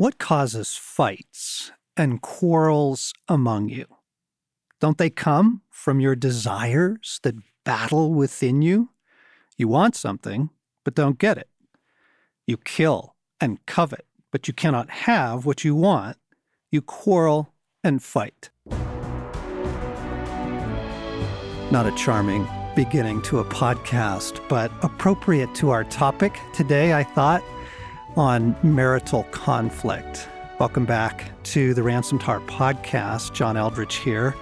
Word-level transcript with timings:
What 0.00 0.16
causes 0.16 0.76
fights 0.76 1.72
and 1.94 2.22
quarrels 2.22 3.12
among 3.28 3.68
you? 3.68 3.84
Don't 4.80 4.96
they 4.96 5.10
come 5.10 5.60
from 5.68 6.00
your 6.00 6.16
desires 6.16 7.20
that 7.22 7.34
battle 7.66 8.14
within 8.14 8.62
you? 8.62 8.92
You 9.58 9.68
want 9.68 9.94
something, 9.94 10.48
but 10.86 10.94
don't 10.94 11.18
get 11.18 11.36
it. 11.36 11.50
You 12.46 12.56
kill 12.56 13.14
and 13.42 13.58
covet, 13.66 14.06
but 14.32 14.48
you 14.48 14.54
cannot 14.54 14.88
have 14.88 15.44
what 15.44 15.64
you 15.64 15.74
want. 15.74 16.16
You 16.70 16.80
quarrel 16.80 17.52
and 17.84 18.02
fight. 18.02 18.48
Not 21.70 21.84
a 21.84 21.92
charming 21.94 22.48
beginning 22.74 23.20
to 23.24 23.40
a 23.40 23.44
podcast, 23.44 24.40
but 24.48 24.72
appropriate 24.82 25.54
to 25.56 25.68
our 25.68 25.84
topic 25.84 26.40
today, 26.54 26.94
I 26.94 27.04
thought, 27.04 27.42
on 28.16 28.56
marital 28.62 29.24
conflict. 29.30 30.28
Welcome 30.58 30.84
back 30.84 31.30
to 31.44 31.74
the 31.74 31.82
Ransomed 31.82 32.22
Heart 32.22 32.46
podcast. 32.46 33.32
John 33.32 33.56
Eldredge 33.56 34.02
here, 34.02 34.34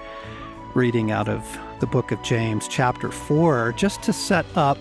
reading 0.74 1.10
out 1.10 1.28
of 1.28 1.44
the 1.80 1.86
book 1.86 2.10
of 2.10 2.22
James, 2.22 2.66
chapter 2.68 3.10
4, 3.10 3.74
just 3.76 4.02
to 4.02 4.12
set 4.12 4.46
up 4.56 4.78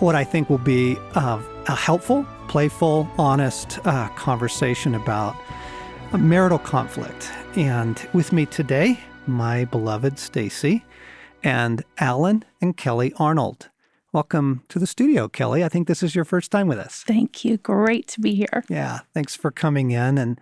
what 0.00 0.14
I 0.14 0.24
think 0.24 0.48
will 0.48 0.58
be 0.58 0.96
uh, 1.14 1.42
a 1.68 1.74
helpful, 1.74 2.26
playful, 2.48 3.08
honest 3.18 3.78
uh, 3.84 4.08
conversation 4.10 4.94
about 4.94 5.36
marital 6.12 6.58
conflict. 6.58 7.30
And 7.56 8.04
with 8.12 8.32
me 8.32 8.46
today, 8.46 8.98
my 9.26 9.66
beloved 9.66 10.14
Stasi 10.14 10.82
and 11.42 11.84
Allen 11.98 12.44
and 12.60 12.76
Kellye 12.76 13.12
Arnold. 13.18 13.68
Welcome 14.12 14.64
to 14.70 14.80
the 14.80 14.88
studio, 14.88 15.28
Kellye. 15.28 15.64
I 15.64 15.68
think 15.68 15.86
this 15.86 16.02
is 16.02 16.16
your 16.16 16.24
first 16.24 16.50
time 16.50 16.66
with 16.66 16.78
us. 16.78 17.04
Thank 17.06 17.44
you. 17.44 17.58
Great 17.58 18.08
to 18.08 18.20
be 18.20 18.34
here. 18.34 18.64
Yeah, 18.68 19.00
thanks 19.14 19.36
for 19.36 19.52
coming 19.52 19.92
in 19.92 20.18
and 20.18 20.40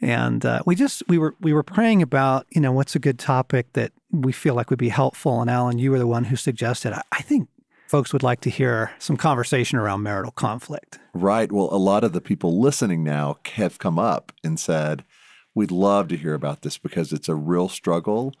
and 0.00 0.44
uh, 0.44 0.62
we 0.66 0.74
just 0.74 1.04
we 1.06 1.16
were 1.16 1.36
we 1.40 1.52
were 1.52 1.62
praying 1.62 2.02
about 2.02 2.46
you 2.50 2.60
know 2.60 2.72
what's 2.72 2.96
a 2.96 2.98
good 2.98 3.16
topic 3.16 3.72
that 3.74 3.92
we 4.10 4.32
feel 4.32 4.54
like 4.54 4.70
would 4.70 4.78
be 4.80 4.88
helpful. 4.88 5.40
And 5.40 5.48
Allen, 5.48 5.78
you 5.78 5.92
were 5.92 6.00
the 6.00 6.06
one 6.08 6.24
who 6.24 6.34
suggested. 6.34 6.92
I, 6.92 7.02
I 7.12 7.22
think 7.22 7.48
folks 7.86 8.12
would 8.12 8.24
like 8.24 8.40
to 8.40 8.50
hear 8.50 8.90
some 8.98 9.16
conversation 9.16 9.78
around 9.78 10.02
marital 10.02 10.32
conflict. 10.32 10.98
Right. 11.14 11.52
Well, 11.52 11.68
a 11.70 11.78
lot 11.78 12.02
of 12.02 12.12
the 12.12 12.20
people 12.20 12.60
listening 12.60 13.04
now 13.04 13.38
have 13.52 13.78
come 13.78 14.00
up 14.00 14.32
and 14.42 14.58
said, 14.58 15.04
"We'd 15.54 15.70
love 15.70 16.08
to 16.08 16.16
hear 16.16 16.34
about 16.34 16.62
this 16.62 16.76
because 16.76 17.12
it's 17.12 17.28
a 17.28 17.36
real 17.36 17.68
struggle. 17.68 18.34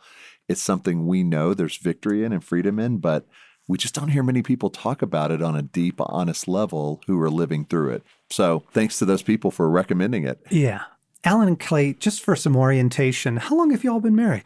It's 0.48 0.60
something 0.60 1.06
we 1.06 1.22
know 1.22 1.54
there's 1.54 1.76
victory 1.76 2.24
in 2.24 2.32
and 2.32 2.42
freedom 2.42 2.80
in, 2.80 2.98
but." 2.98 3.28
We 3.70 3.78
just 3.78 3.94
don't 3.94 4.08
hear 4.08 4.24
many 4.24 4.42
people 4.42 4.68
talk 4.68 5.00
about 5.00 5.30
it 5.30 5.40
on 5.40 5.54
a 5.54 5.62
deep, 5.62 6.00
honest 6.00 6.48
level 6.48 7.00
who 7.06 7.20
are 7.22 7.30
living 7.30 7.64
through 7.64 7.90
it. 7.90 8.02
So 8.28 8.64
thanks 8.72 8.98
to 8.98 9.04
those 9.04 9.22
people 9.22 9.52
for 9.52 9.70
recommending 9.70 10.24
it. 10.24 10.40
Yeah. 10.50 10.82
Allen 11.22 11.46
and 11.46 11.60
Kellye, 11.60 11.96
just 11.96 12.20
for 12.20 12.34
some 12.34 12.56
orientation, 12.56 13.36
how 13.36 13.56
long 13.56 13.70
have 13.70 13.84
you 13.84 13.92
all 13.92 14.00
been 14.00 14.16
married? 14.16 14.42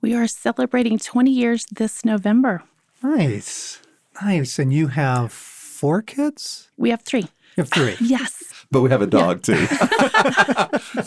We 0.00 0.14
are 0.14 0.28
celebrating 0.28 0.96
20 0.96 1.28
years 1.28 1.66
this 1.72 2.04
November. 2.04 2.62
Nice. 3.02 3.82
Nice. 4.22 4.60
And 4.60 4.72
you 4.72 4.86
have 4.86 5.32
four 5.32 6.00
kids? 6.00 6.70
We 6.76 6.90
have 6.90 7.02
three. 7.02 7.26
You 7.56 7.64
have 7.64 7.70
three. 7.70 7.96
yes. 8.00 8.45
But 8.70 8.80
we 8.82 8.90
have 8.90 9.02
a 9.02 9.06
dog 9.06 9.42
too. 9.42 9.54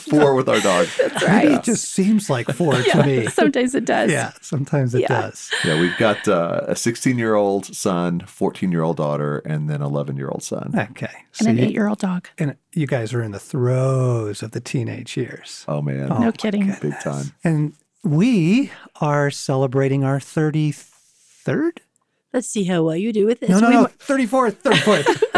four 0.09 0.33
with 0.35 0.47
our 0.49 0.59
dog. 0.59 0.87
That's 0.97 1.23
right. 1.23 1.45
It 1.51 1.63
just 1.63 1.85
seems 1.91 2.29
like 2.29 2.47
four 2.51 2.73
to 2.73 3.03
me. 3.05 3.25
Sometimes 3.27 3.75
it 3.75 3.85
does. 3.85 4.11
Yeah, 4.11 4.31
sometimes 4.41 4.95
it 4.95 5.01
Yeah. 5.01 5.07
does. 5.21 5.51
Yeah, 5.65 5.79
we've 5.79 5.97
got 5.97 6.27
uh, 6.27 6.61
a 6.67 6.75
16 6.75 7.17
year 7.17 7.35
old 7.35 7.65
son, 7.75 8.21
14 8.21 8.71
year 8.71 8.81
old 8.81 8.97
daughter, 8.97 9.39
and 9.39 9.69
then 9.69 9.81
11 9.81 10.17
year 10.17 10.29
old 10.29 10.43
son. 10.43 10.73
Okay. 10.91 11.09
And 11.39 11.47
an 11.49 11.59
eight 11.59 11.73
year 11.73 11.87
old 11.87 11.99
dog. 11.99 12.27
and 12.37 12.55
you 12.73 12.87
guys 12.87 13.13
are 13.13 13.21
in 13.21 13.31
the 13.31 13.39
throes 13.39 14.41
of 14.43 14.51
the 14.51 14.59
teenage 14.61 15.17
years. 15.17 15.65
Oh, 15.67 15.81
man. 15.81 16.11
Oh, 16.11 16.19
no 16.19 16.25
my 16.27 16.31
kidding. 16.31 16.73
Big 16.81 16.99
time. 17.01 17.33
And 17.43 17.73
we 18.03 18.71
are 19.01 19.29
celebrating 19.31 20.03
our 20.03 20.19
33rd? 20.19 21.79
Let's 22.31 22.47
see 22.47 22.63
how 22.65 22.83
well 22.83 22.95
you 22.95 23.11
do 23.11 23.25
with 23.25 23.39
this. 23.39 23.49
No, 23.49 23.59
no, 23.59 23.67
We 23.69 23.73
no, 23.75 23.85
34th, 23.85 24.61
34th. 24.61 25.23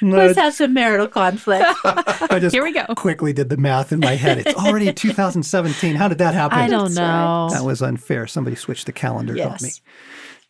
no, 0.00 0.16
Let's 0.16 0.38
have 0.38 0.54
some 0.54 0.74
marital 0.74 1.08
conflict. 1.08 1.64
I 1.84 2.38
just 2.40 2.54
Here 2.54 2.62
we 2.62 2.72
go. 2.72 2.84
quickly 2.96 3.32
did 3.32 3.48
the 3.48 3.56
math 3.56 3.92
in 3.92 4.00
my 4.00 4.14
head. 4.14 4.38
It's 4.38 4.54
already 4.54 4.92
2017. 4.94 5.96
How 5.96 6.08
did 6.08 6.18
that 6.18 6.34
happen? 6.34 6.58
I 6.58 6.68
don't 6.68 6.94
know. 6.94 7.48
That 7.50 7.64
was 7.64 7.82
unfair. 7.82 8.26
Somebody 8.26 8.56
switched 8.56 8.86
the 8.86 8.92
calendar 8.92 9.32
on 9.42 9.56
me. 9.62 9.70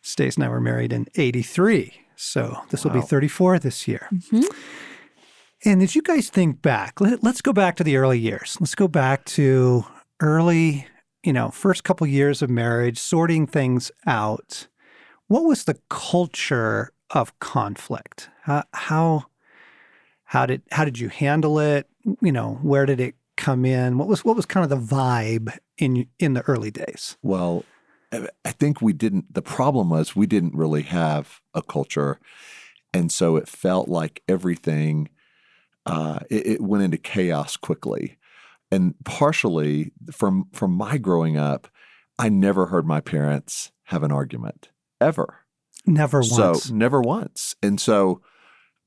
Stace 0.01 0.35
and 0.35 0.45
I 0.45 0.49
were 0.49 0.61
married 0.61 0.93
in 0.93 1.07
83. 1.15 1.93
So 2.15 2.61
this 2.69 2.83
will 2.83 2.91
be 2.91 3.01
34 3.01 3.59
this 3.59 3.87
year. 3.87 4.07
Mm-hmm. 4.11 4.41
And 5.65 5.81
as 5.81 5.95
you 5.95 6.01
guys 6.01 6.29
think 6.29 6.61
back, 6.61 7.01
let, 7.01 7.23
let's 7.23 7.41
go 7.41 7.51
back 7.53 7.75
to 7.77 7.83
the 7.83 7.97
early 7.97 8.19
years. 8.19 8.57
Let's 8.59 8.75
go 8.75 8.87
back 8.87 9.25
to 9.25 9.85
early, 10.21 10.87
you 11.23 11.33
know, 11.33 11.49
first 11.49 11.83
couple 11.83 12.07
years 12.07 12.41
of 12.41 12.49
marriage, 12.49 12.97
sorting 12.97 13.47
things 13.47 13.91
out. 14.05 14.67
What 15.27 15.43
was 15.43 15.65
the 15.65 15.77
culture 15.89 16.91
of 17.11 17.37
conflict? 17.39 18.29
How, 18.47 18.63
how, 18.73 19.25
how 20.23 20.45
did 20.45 20.61
how 20.71 20.85
did 20.85 20.97
you 20.99 21.09
handle 21.09 21.59
it? 21.59 21.87
You 22.21 22.31
know, 22.31 22.59
where 22.61 22.85
did 22.85 22.99
it 22.99 23.15
come 23.35 23.65
in? 23.65 23.97
What 23.97 24.07
was 24.07 24.23
what 24.23 24.35
was 24.35 24.45
kind 24.45 24.63
of 24.63 24.69
the 24.69 24.95
vibe 24.95 25.55
in 25.77 26.07
in 26.17 26.33
the 26.33 26.41
early 26.43 26.71
days? 26.71 27.17
Well, 27.21 27.65
I 28.11 28.51
think 28.51 28.81
we 28.81 28.93
didn't, 28.93 29.33
the 29.33 29.41
problem 29.41 29.89
was 29.89 30.15
we 30.15 30.27
didn't 30.27 30.55
really 30.55 30.83
have 30.83 31.41
a 31.53 31.61
culture. 31.61 32.19
And 32.93 33.11
so 33.11 33.35
it 33.35 33.49
felt 33.49 33.89
like 33.89 34.23
everything, 34.29 35.09
uh, 35.85 36.19
it, 36.29 36.47
it 36.47 36.61
went 36.61 36.83
into 36.83 36.97
chaos 36.97 37.57
quickly. 37.57 38.17
And 38.71 38.95
partially 39.03 39.91
from, 40.11 40.47
from 40.53 40.71
my 40.71 40.97
growing 40.97 41.37
up, 41.37 41.67
I 42.17 42.29
never 42.29 42.67
heard 42.67 42.87
my 42.87 43.01
parents 43.01 43.73
have 43.85 44.03
an 44.03 44.11
argument 44.11 44.69
ever. 45.01 45.39
Never 45.85 46.19
once. 46.19 46.63
So 46.63 46.73
never 46.73 47.01
once. 47.01 47.55
And 47.61 47.79
so 47.79 48.21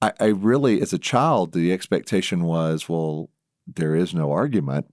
I, 0.03 0.13
I 0.21 0.27
really, 0.27 0.81
as 0.81 0.93
a 0.93 0.99
child, 0.99 1.53
the 1.53 1.73
expectation 1.73 2.45
was, 2.45 2.89
well, 2.89 3.31
there 3.67 3.95
is 3.95 4.15
no 4.15 4.33
argument. 4.33 4.93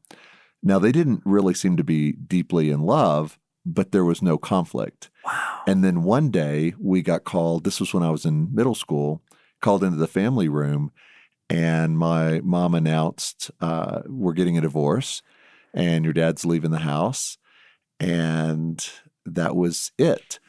Now 0.62 0.80
they 0.80 0.92
didn't 0.92 1.22
really 1.26 1.54
seem 1.54 1.78
to 1.78 1.84
be 1.84 2.12
deeply 2.12 2.72
in 2.72 2.82
love, 2.82 3.40
but 3.66 3.92
there 3.92 4.06
was 4.06 4.22
no 4.22 4.38
conflict. 4.38 5.10
wow. 5.26 5.62
And 5.68 5.84
then 5.84 6.04
one 6.04 6.30
day 6.30 6.74
we 6.80 7.02
got 7.02 7.24
called, 7.24 7.64
this 7.64 7.80
was 7.80 7.94
when 7.94 8.04
I 8.04 8.10
was 8.10 8.26
in 8.26 8.54
middle 8.54 8.76
school, 8.76 9.22
called 9.62 9.84
into 9.84 9.98
the 9.98 10.08
family 10.08 10.48
room, 10.48 10.92
and 11.50 11.98
my 11.98 12.42
mom 12.42 12.76
announced, 12.76 13.52
uh, 13.62 14.02
We're 14.06 14.34
getting 14.34 14.58
a 14.58 14.62
divorce, 14.62 15.22
and 15.74 16.04
your 16.04 16.14
dad's 16.14 16.46
leaving 16.46 16.72
the 16.72 16.80
house. 16.80 17.38
And 18.00 18.86
that 19.26 19.56
was 19.56 19.92
it. 19.98 20.40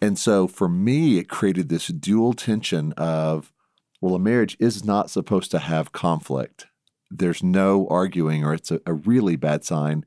And 0.00 0.18
so 0.18 0.46
for 0.46 0.68
me, 0.68 1.18
it 1.18 1.28
created 1.28 1.68
this 1.68 1.88
dual 1.88 2.32
tension 2.32 2.92
of, 2.92 3.52
well, 4.00 4.14
a 4.14 4.18
marriage 4.18 4.56
is 4.60 4.84
not 4.84 5.10
supposed 5.10 5.50
to 5.52 5.58
have 5.58 5.92
conflict. 5.92 6.66
There's 7.10 7.42
no 7.42 7.86
arguing, 7.88 8.44
or 8.44 8.54
it's 8.54 8.70
a, 8.70 8.80
a 8.86 8.92
really 8.92 9.36
bad 9.36 9.64
sign. 9.64 10.04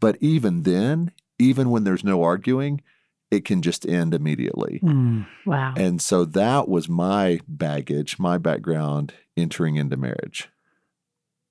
But 0.00 0.16
even 0.20 0.62
then, 0.62 1.12
even 1.38 1.70
when 1.70 1.84
there's 1.84 2.04
no 2.04 2.22
arguing, 2.22 2.82
it 3.30 3.44
can 3.44 3.62
just 3.62 3.86
end 3.86 4.14
immediately. 4.14 4.80
Mm. 4.82 5.26
wow. 5.46 5.74
And 5.76 6.00
so 6.00 6.24
that 6.24 6.68
was 6.68 6.88
my 6.88 7.40
baggage, 7.48 8.18
my 8.18 8.38
background 8.38 9.14
entering 9.36 9.76
into 9.76 9.96
marriage. 9.96 10.48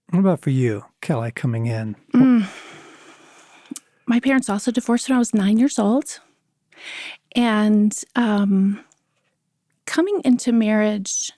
What 0.09 0.19
about 0.19 0.41
for 0.41 0.51
you, 0.51 0.85
Kellye, 1.01 1.33
coming 1.33 1.65
in? 1.65 1.95
Mm. 2.13 2.47
My 4.05 4.19
parents 4.19 4.49
also 4.49 4.71
divorced 4.71 5.09
when 5.09 5.15
I 5.15 5.19
was 5.19 5.33
nine 5.33 5.57
years 5.57 5.79
old. 5.79 6.19
And 7.35 7.97
um, 8.15 8.83
coming 9.85 10.21
into 10.23 10.51
marriage, 10.51 11.31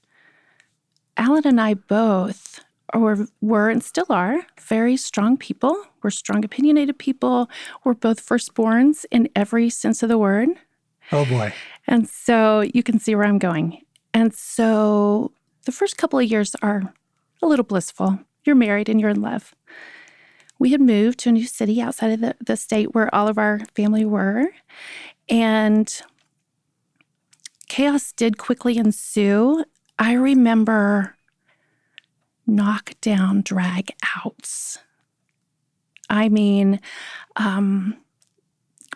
Allen 1.17 1.43
and 1.45 1.61
I 1.61 1.75
both 1.75 2.63
were, 2.93 3.27
were 3.41 3.69
and 3.69 3.83
still 3.83 4.05
are 4.09 4.45
very 4.59 4.97
strong 4.97 5.37
people. 5.37 5.75
We're 6.03 6.09
strong, 6.09 6.43
opinionated 6.43 6.97
people. 6.99 7.49
We're 7.83 7.93
both 7.93 8.25
firstborns 8.25 9.05
in 9.11 9.29
every 9.35 9.69
sense 9.69 10.03
of 10.03 10.09
the 10.09 10.17
word. 10.17 10.49
Oh 11.11 11.25
boy. 11.25 11.53
And 11.87 12.07
so 12.07 12.61
you 12.61 12.83
can 12.83 12.99
see 12.99 13.15
where 13.15 13.25
I'm 13.25 13.39
going. 13.39 13.81
And 14.13 14.33
so 14.33 15.31
the 15.65 15.71
first 15.71 15.97
couple 15.97 16.19
of 16.19 16.25
years 16.25 16.55
are 16.61 16.93
a 17.41 17.47
little 17.47 17.65
blissful. 17.65 18.19
You're 18.43 18.55
married 18.55 18.89
and 18.89 18.99
you're 18.99 19.09
in 19.09 19.21
love. 19.21 19.53
We 20.57 20.71
had 20.71 20.81
moved 20.81 21.19
to 21.19 21.29
a 21.29 21.31
new 21.33 21.45
city 21.45 21.81
outside 21.81 22.11
of 22.11 22.21
the, 22.21 22.35
the 22.43 22.55
state 22.55 22.95
where 22.95 23.13
all 23.13 23.27
of 23.27 23.37
our 23.37 23.59
family 23.75 24.05
were. 24.05 24.51
And 25.27 26.01
chaos 27.67 28.11
did 28.11 28.37
quickly 28.37 28.77
ensue. 28.77 29.65
I 29.97 30.13
remember 30.13 31.15
knockdown 32.47 33.41
drag 33.41 33.91
outs. 34.23 34.79
I 36.09 36.29
mean, 36.29 36.79
um, 37.35 37.95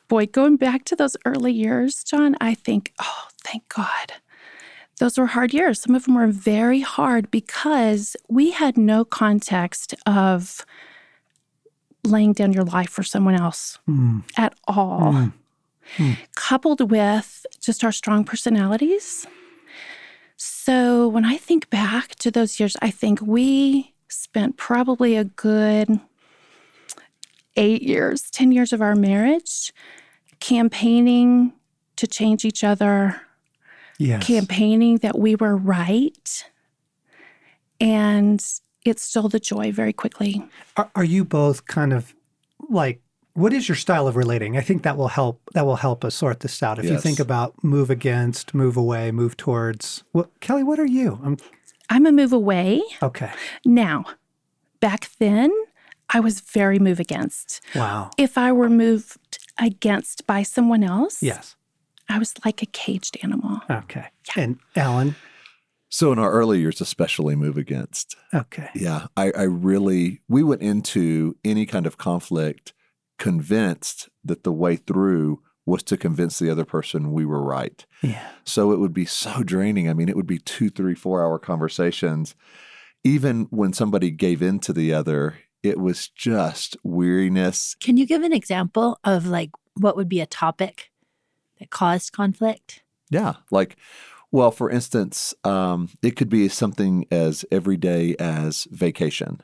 boy, 0.07 0.27
going 0.27 0.57
back 0.57 0.85
to 0.85 0.95
those 0.95 1.17
early 1.25 1.51
years, 1.53 2.03
John, 2.03 2.35
I 2.39 2.53
think, 2.53 2.93
oh, 3.01 3.27
thank 3.43 3.67
God 3.69 4.13
those 4.99 5.17
were 5.17 5.27
hard 5.27 5.53
years. 5.53 5.79
Some 5.81 5.95
of 5.95 6.03
them 6.03 6.15
were 6.15 6.27
very 6.27 6.81
hard 6.81 7.31
because 7.31 8.17
we 8.27 8.51
had 8.51 8.77
no 8.77 9.05
context 9.05 9.95
of 10.05 10.65
laying 12.03 12.33
down 12.33 12.51
your 12.51 12.65
life 12.65 12.89
for 12.89 13.03
someone 13.03 13.35
else 13.35 13.79
Mm. 13.87 14.23
at 14.37 14.53
all, 14.67 15.13
Mm. 15.13 15.33
Mm. 15.97 16.17
coupled 16.35 16.91
with 16.91 17.45
just 17.61 17.83
our 17.85 17.91
strong 17.93 18.25
personalities. 18.25 19.25
So 20.69 21.07
when 21.07 21.25
I 21.25 21.35
think 21.37 21.71
back 21.71 22.13
to 22.17 22.29
those 22.29 22.59
years, 22.59 22.77
I 22.79 22.91
think 22.91 23.21
we 23.23 23.95
spent 24.07 24.55
probably 24.55 25.15
a 25.15 25.23
good 25.23 25.99
eight 27.55 27.81
years, 27.81 28.29
10 28.29 28.51
years 28.51 28.71
of 28.71 28.79
our 28.79 28.93
marriage 28.93 29.73
campaigning 30.39 31.53
to 31.95 32.05
change 32.05 32.45
each 32.45 32.63
other, 32.63 33.19
Yes. 33.97 34.23
campaigning 34.23 34.97
that 34.97 35.17
we 35.17 35.33
were 35.33 35.57
right. 35.57 36.45
And 37.81 38.39
it 38.85 38.99
stole 38.99 39.27
the 39.27 39.39
joy 39.39 39.71
very 39.71 39.91
quickly. 39.91 40.47
Are, 40.77 40.91
are 40.93 41.03
you 41.03 41.25
both 41.25 41.65
kind 41.65 41.93
of 41.93 42.13
like 42.69 43.01
what 43.33 43.53
is 43.53 43.69
your 43.69 43.75
style 43.75 44.07
of 44.07 44.15
relating? 44.15 44.57
I 44.57 44.61
think 44.61 44.83
that 44.83 44.97
will 44.97 45.07
help 45.09 45.41
that 45.53 45.65
will 45.65 45.77
help 45.77 46.03
us 46.03 46.15
sort 46.15 46.39
this 46.41 46.61
out. 46.63 46.79
If 46.79 46.85
you 46.85 46.99
think 46.99 47.19
about 47.19 47.63
move 47.63 47.89
against, 47.89 48.53
move 48.53 48.75
away, 48.77 49.11
move 49.11 49.37
towards. 49.37 50.03
What 50.11 50.39
Kellye, 50.39 50.65
what 50.65 50.79
are 50.79 50.85
you? 50.85 51.19
I'm 51.23 51.37
I'm 51.89 52.05
a 52.05 52.11
move 52.11 52.33
away. 52.33 52.81
okay. 53.01 53.31
Now, 53.65 54.05
back 54.79 55.09
then, 55.19 55.51
I 56.09 56.19
was 56.19 56.41
very 56.41 56.79
move 56.79 56.99
against. 56.99 57.61
Wow. 57.75 58.11
If 58.17 58.37
I 58.37 58.51
were 58.51 58.69
moved 58.69 59.39
against 59.57 60.25
by 60.27 60.43
someone 60.43 60.83
else, 60.83 61.21
Yes. 61.23 61.55
I 62.11 62.17
was 62.17 62.33
like 62.43 62.61
a 62.63 62.65
caged 62.65 63.17
animal. 63.21 63.61
Okay. 63.69 64.07
And 64.35 64.59
Allen. 64.75 65.15
So 65.89 66.11
in 66.11 66.19
our 66.19 66.31
early 66.31 66.59
years, 66.59 66.81
especially 66.81 67.35
move 67.35 67.57
against. 67.57 68.15
Okay. 68.33 68.69
Yeah, 68.75 69.07
I, 69.17 69.31
I 69.31 69.43
really, 69.43 70.21
we 70.27 70.43
went 70.43 70.61
into 70.61 71.35
any 71.43 71.65
kind 71.65 71.85
of 71.87 71.97
conflict 71.97 72.73
convinced 73.19 74.09
that 74.23 74.43
the 74.43 74.51
way 74.51 74.75
through 74.75 75.41
was 75.65 75.83
to 75.83 75.97
convince 75.97 76.39
the 76.39 76.49
other 76.49 76.65
person 76.65 77.11
we 77.11 77.25
were 77.25 77.43
right. 77.43 77.85
Yeah. 78.01 78.27
So 78.43 78.71
it 78.71 78.79
would 78.79 78.93
be 78.93 79.05
so 79.05 79.43
draining. 79.43 79.87
I 79.87 79.93
mean, 79.93 80.09
it 80.09 80.15
would 80.15 80.25
be 80.25 80.39
two, 80.39 80.69
three, 80.69 80.95
four 80.95 81.23
hour 81.23 81.37
conversations. 81.37 82.35
Even 83.03 83.47
when 83.51 83.71
somebody 83.71 84.09
gave 84.09 84.41
in 84.41 84.59
to 84.59 84.73
the 84.73 84.93
other, 84.93 85.37
it 85.61 85.77
was 85.79 86.09
just 86.09 86.75
weariness. 86.83 87.75
Can 87.79 87.97
you 87.97 88.07
give 88.07 88.23
an 88.23 88.33
example 88.33 88.99
of 89.03 89.27
like 89.27 89.51
what 89.75 89.95
would 89.95 90.09
be 90.09 90.21
a 90.21 90.25
topic 90.25 90.89
that 91.59 91.69
caused 91.69 92.11
conflict? 92.11 92.81
Yeah. 93.09 93.35
Like, 93.51 93.77
well, 94.31 94.51
for 94.51 94.69
instance, 94.69 95.33
um, 95.43 95.89
it 96.01 96.15
could 96.15 96.29
be 96.29 96.49
something 96.49 97.05
as 97.11 97.45
everyday 97.51 98.15
as 98.17 98.67
vacation. 98.71 99.41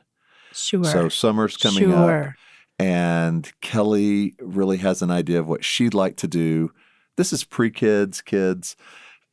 Sure. 0.52 0.84
So 0.84 1.08
summer's 1.08 1.56
coming 1.56 1.92
up. 1.92 2.34
And 2.78 3.50
Kellye 3.62 4.34
really 4.40 4.76
has 4.78 5.02
an 5.02 5.10
idea 5.10 5.40
of 5.40 5.48
what 5.48 5.64
she'd 5.64 5.94
like 5.94 6.16
to 6.18 6.28
do. 6.28 6.72
This 7.16 7.32
is 7.32 7.44
pre 7.44 7.70
kids, 7.70 8.20
kids. 8.20 8.76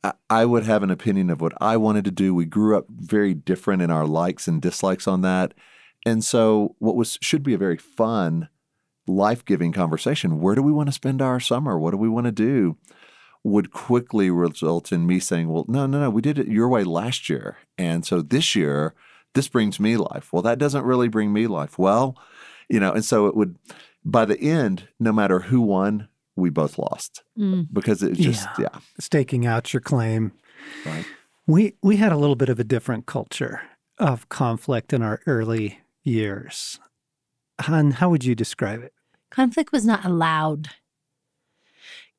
I- 0.02 0.14
I 0.30 0.44
would 0.44 0.64
have 0.64 0.82
an 0.82 0.90
opinion 0.90 1.30
of 1.30 1.40
what 1.40 1.52
I 1.60 1.76
wanted 1.76 2.04
to 2.06 2.10
do. 2.10 2.34
We 2.34 2.46
grew 2.46 2.76
up 2.76 2.86
very 2.88 3.34
different 3.34 3.82
in 3.82 3.90
our 3.90 4.06
likes 4.06 4.48
and 4.48 4.60
dislikes 4.62 5.06
on 5.06 5.20
that. 5.22 5.54
And 6.06 6.22
so, 6.24 6.74
what 6.78 6.96
was 6.96 7.18
should 7.22 7.42
be 7.42 7.54
a 7.54 7.58
very 7.58 7.78
fun, 7.78 8.48
life 9.06 9.44
giving 9.44 9.72
conversation 9.72 10.40
where 10.40 10.54
do 10.54 10.62
we 10.62 10.72
want 10.72 10.88
to 10.88 10.92
spend 10.92 11.20
our 11.22 11.40
summer? 11.40 11.78
What 11.78 11.90
do 11.92 11.96
we 11.98 12.08
want 12.08 12.26
to 12.26 12.32
do? 12.32 12.76
Would 13.42 13.72
quickly 13.72 14.30
result 14.30 14.90
in 14.92 15.06
me 15.06 15.20
saying, 15.20 15.48
Well, 15.48 15.66
no, 15.68 15.86
no, 15.86 16.00
no, 16.00 16.10
we 16.10 16.22
did 16.22 16.38
it 16.38 16.48
your 16.48 16.68
way 16.68 16.84
last 16.84 17.28
year. 17.28 17.58
And 17.76 18.06
so 18.06 18.22
this 18.22 18.54
year, 18.54 18.94
this 19.34 19.48
brings 19.48 19.78
me 19.80 19.96
life. 19.96 20.32
Well, 20.32 20.42
that 20.42 20.58
doesn't 20.58 20.84
really 20.84 21.08
bring 21.08 21.32
me 21.32 21.46
life. 21.46 21.78
Well, 21.78 22.16
you 22.68 22.80
know, 22.80 22.92
and 22.92 23.04
so 23.04 23.26
it 23.26 23.36
would, 23.36 23.56
by 24.04 24.24
the 24.24 24.40
end, 24.40 24.88
no 24.98 25.12
matter 25.12 25.40
who 25.40 25.60
won, 25.60 26.08
we 26.36 26.50
both 26.50 26.78
lost 26.78 27.22
Mm. 27.38 27.68
because 27.72 28.02
it 28.02 28.10
was 28.10 28.18
just, 28.18 28.48
Yeah. 28.58 28.68
yeah, 28.74 28.80
Staking 28.98 29.46
out 29.46 29.72
your 29.72 29.80
claim. 29.80 30.32
right. 30.86 31.04
We 31.46 31.74
we 31.82 31.96
had 31.96 32.10
a 32.12 32.16
little 32.16 32.36
bit 32.36 32.48
of 32.48 32.58
a 32.58 32.64
different 32.64 33.06
culture 33.06 33.60
of 33.98 34.28
conflict 34.30 34.92
in 34.92 35.02
our 35.02 35.20
early 35.26 35.78
years. 36.02 36.80
Han, 37.60 37.92
how 37.92 38.08
would 38.10 38.24
you 38.24 38.34
describe 38.34 38.82
it? 38.82 38.92
Conflict 39.30 39.70
was 39.72 39.84
not 39.84 40.04
allowed. 40.04 40.70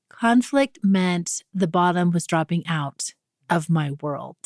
Conflict 0.10 0.80
meant 0.84 1.44
the 1.54 1.68
bottom 1.68 2.12
was 2.12 2.26
dropping 2.28 2.66
out 2.68 3.14
of 3.50 3.70
my 3.70 3.92
world. 4.02 4.38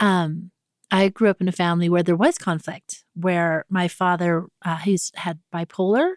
Um, 0.00 0.50
I 0.92 1.08
grew 1.08 1.30
up 1.30 1.40
in 1.40 1.48
a 1.48 1.52
family 1.52 1.88
where 1.88 2.02
there 2.02 2.14
was 2.14 2.36
conflict, 2.36 3.04
where 3.14 3.64
my 3.70 3.88
father, 3.88 4.44
uh, 4.62 4.76
he's 4.76 5.10
had 5.14 5.40
bipolar, 5.52 6.16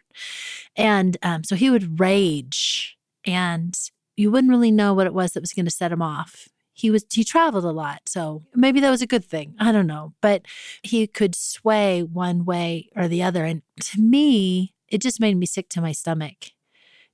and 0.76 1.16
um, 1.24 1.46
so 1.46 1.56
he 1.56 1.70
would 1.70 1.98
rage, 1.98 2.98
and 3.26 3.74
you 4.18 4.30
wouldn't 4.30 4.52
really 4.52 4.72
know 4.72 4.94
what 4.94 5.08
it 5.08 5.14
was 5.14 5.32
that 5.32 5.40
was 5.40 5.54
going 5.54 5.66
to 5.66 5.72
set 5.72 5.94
him 5.94 6.02
off. 6.02 6.50
He 6.74 6.92
was 6.92 7.06
he 7.10 7.24
traveled 7.24 7.64
a 7.64 7.72
lot, 7.72 8.02
so 8.06 8.44
maybe 8.54 8.82
that 8.82 8.90
was 8.90 9.02
a 9.02 9.08
good 9.08 9.24
thing. 9.24 9.56
I 9.58 9.72
don't 9.72 9.88
know, 9.88 10.14
but 10.22 10.42
he 10.84 11.08
could 11.08 11.36
sway 11.36 12.04
one 12.04 12.44
way 12.44 12.90
or 12.98 13.08
the 13.08 13.24
other, 13.24 13.46
and 13.46 13.62
to 13.80 14.02
me, 14.02 14.74
it 14.90 15.02
just 15.02 15.22
made 15.22 15.38
me 15.38 15.46
sick 15.46 15.70
to 15.70 15.82
my 15.82 15.94
stomach. 15.94 16.52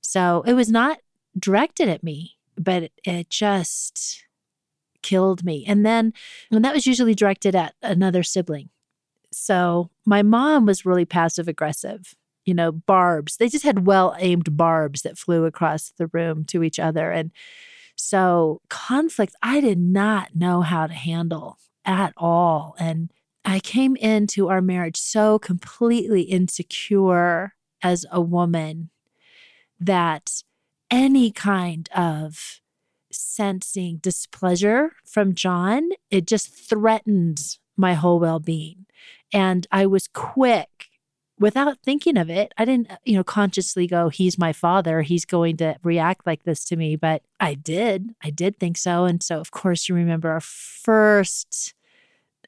So 0.00 0.42
it 0.48 0.54
was 0.54 0.68
not 0.68 0.98
directed 1.38 1.88
at 1.88 2.02
me, 2.02 2.38
but 2.56 2.82
it, 2.82 2.92
it 3.04 3.30
just 3.30 4.24
killed 5.02 5.44
me. 5.44 5.64
And 5.66 5.84
then, 5.84 6.12
and 6.50 6.64
that 6.64 6.74
was 6.74 6.86
usually 6.86 7.14
directed 7.14 7.54
at 7.54 7.74
another 7.82 8.22
sibling. 8.22 8.70
So 9.32 9.90
my 10.04 10.22
mom 10.22 10.66
was 10.66 10.86
really 10.86 11.04
passive 11.04 11.48
aggressive, 11.48 12.14
you 12.44 12.54
know, 12.54 12.72
barbs. 12.72 13.36
They 13.36 13.48
just 13.48 13.64
had 13.64 13.86
well 13.86 14.14
aimed 14.18 14.56
barbs 14.56 15.02
that 15.02 15.18
flew 15.18 15.44
across 15.44 15.92
the 15.96 16.08
room 16.08 16.44
to 16.46 16.62
each 16.62 16.78
other. 16.78 17.10
And 17.10 17.30
so 17.96 18.60
conflict, 18.68 19.34
I 19.42 19.60
did 19.60 19.78
not 19.78 20.34
know 20.34 20.60
how 20.60 20.86
to 20.86 20.94
handle 20.94 21.58
at 21.84 22.12
all. 22.16 22.74
And 22.78 23.10
I 23.44 23.60
came 23.60 23.96
into 23.96 24.48
our 24.48 24.60
marriage 24.60 24.98
so 24.98 25.38
completely 25.38 26.22
insecure 26.22 27.54
as 27.82 28.06
a 28.10 28.20
woman 28.20 28.90
that 29.80 30.42
any 30.90 31.30
kind 31.32 31.88
of 31.94 32.60
sensing 33.12 33.98
displeasure 33.98 34.92
from 35.04 35.34
John, 35.34 35.90
it 36.10 36.26
just 36.26 36.52
threatened 36.52 37.58
my 37.76 37.94
whole 37.94 38.18
well 38.18 38.40
being. 38.40 38.86
And 39.32 39.66
I 39.70 39.86
was 39.86 40.08
quick 40.08 40.88
without 41.38 41.78
thinking 41.82 42.16
of 42.16 42.30
it. 42.30 42.52
I 42.56 42.64
didn't, 42.64 42.90
you 43.04 43.16
know, 43.16 43.24
consciously 43.24 43.86
go, 43.86 44.08
he's 44.08 44.38
my 44.38 44.52
father. 44.52 45.02
He's 45.02 45.24
going 45.24 45.56
to 45.58 45.76
react 45.82 46.26
like 46.26 46.44
this 46.44 46.64
to 46.66 46.76
me. 46.76 46.96
But 46.96 47.22
I 47.40 47.54
did. 47.54 48.14
I 48.22 48.30
did 48.30 48.58
think 48.58 48.76
so. 48.76 49.04
And 49.04 49.22
so, 49.22 49.40
of 49.40 49.50
course, 49.50 49.88
you 49.88 49.94
remember 49.94 50.30
our 50.30 50.40
first 50.40 51.74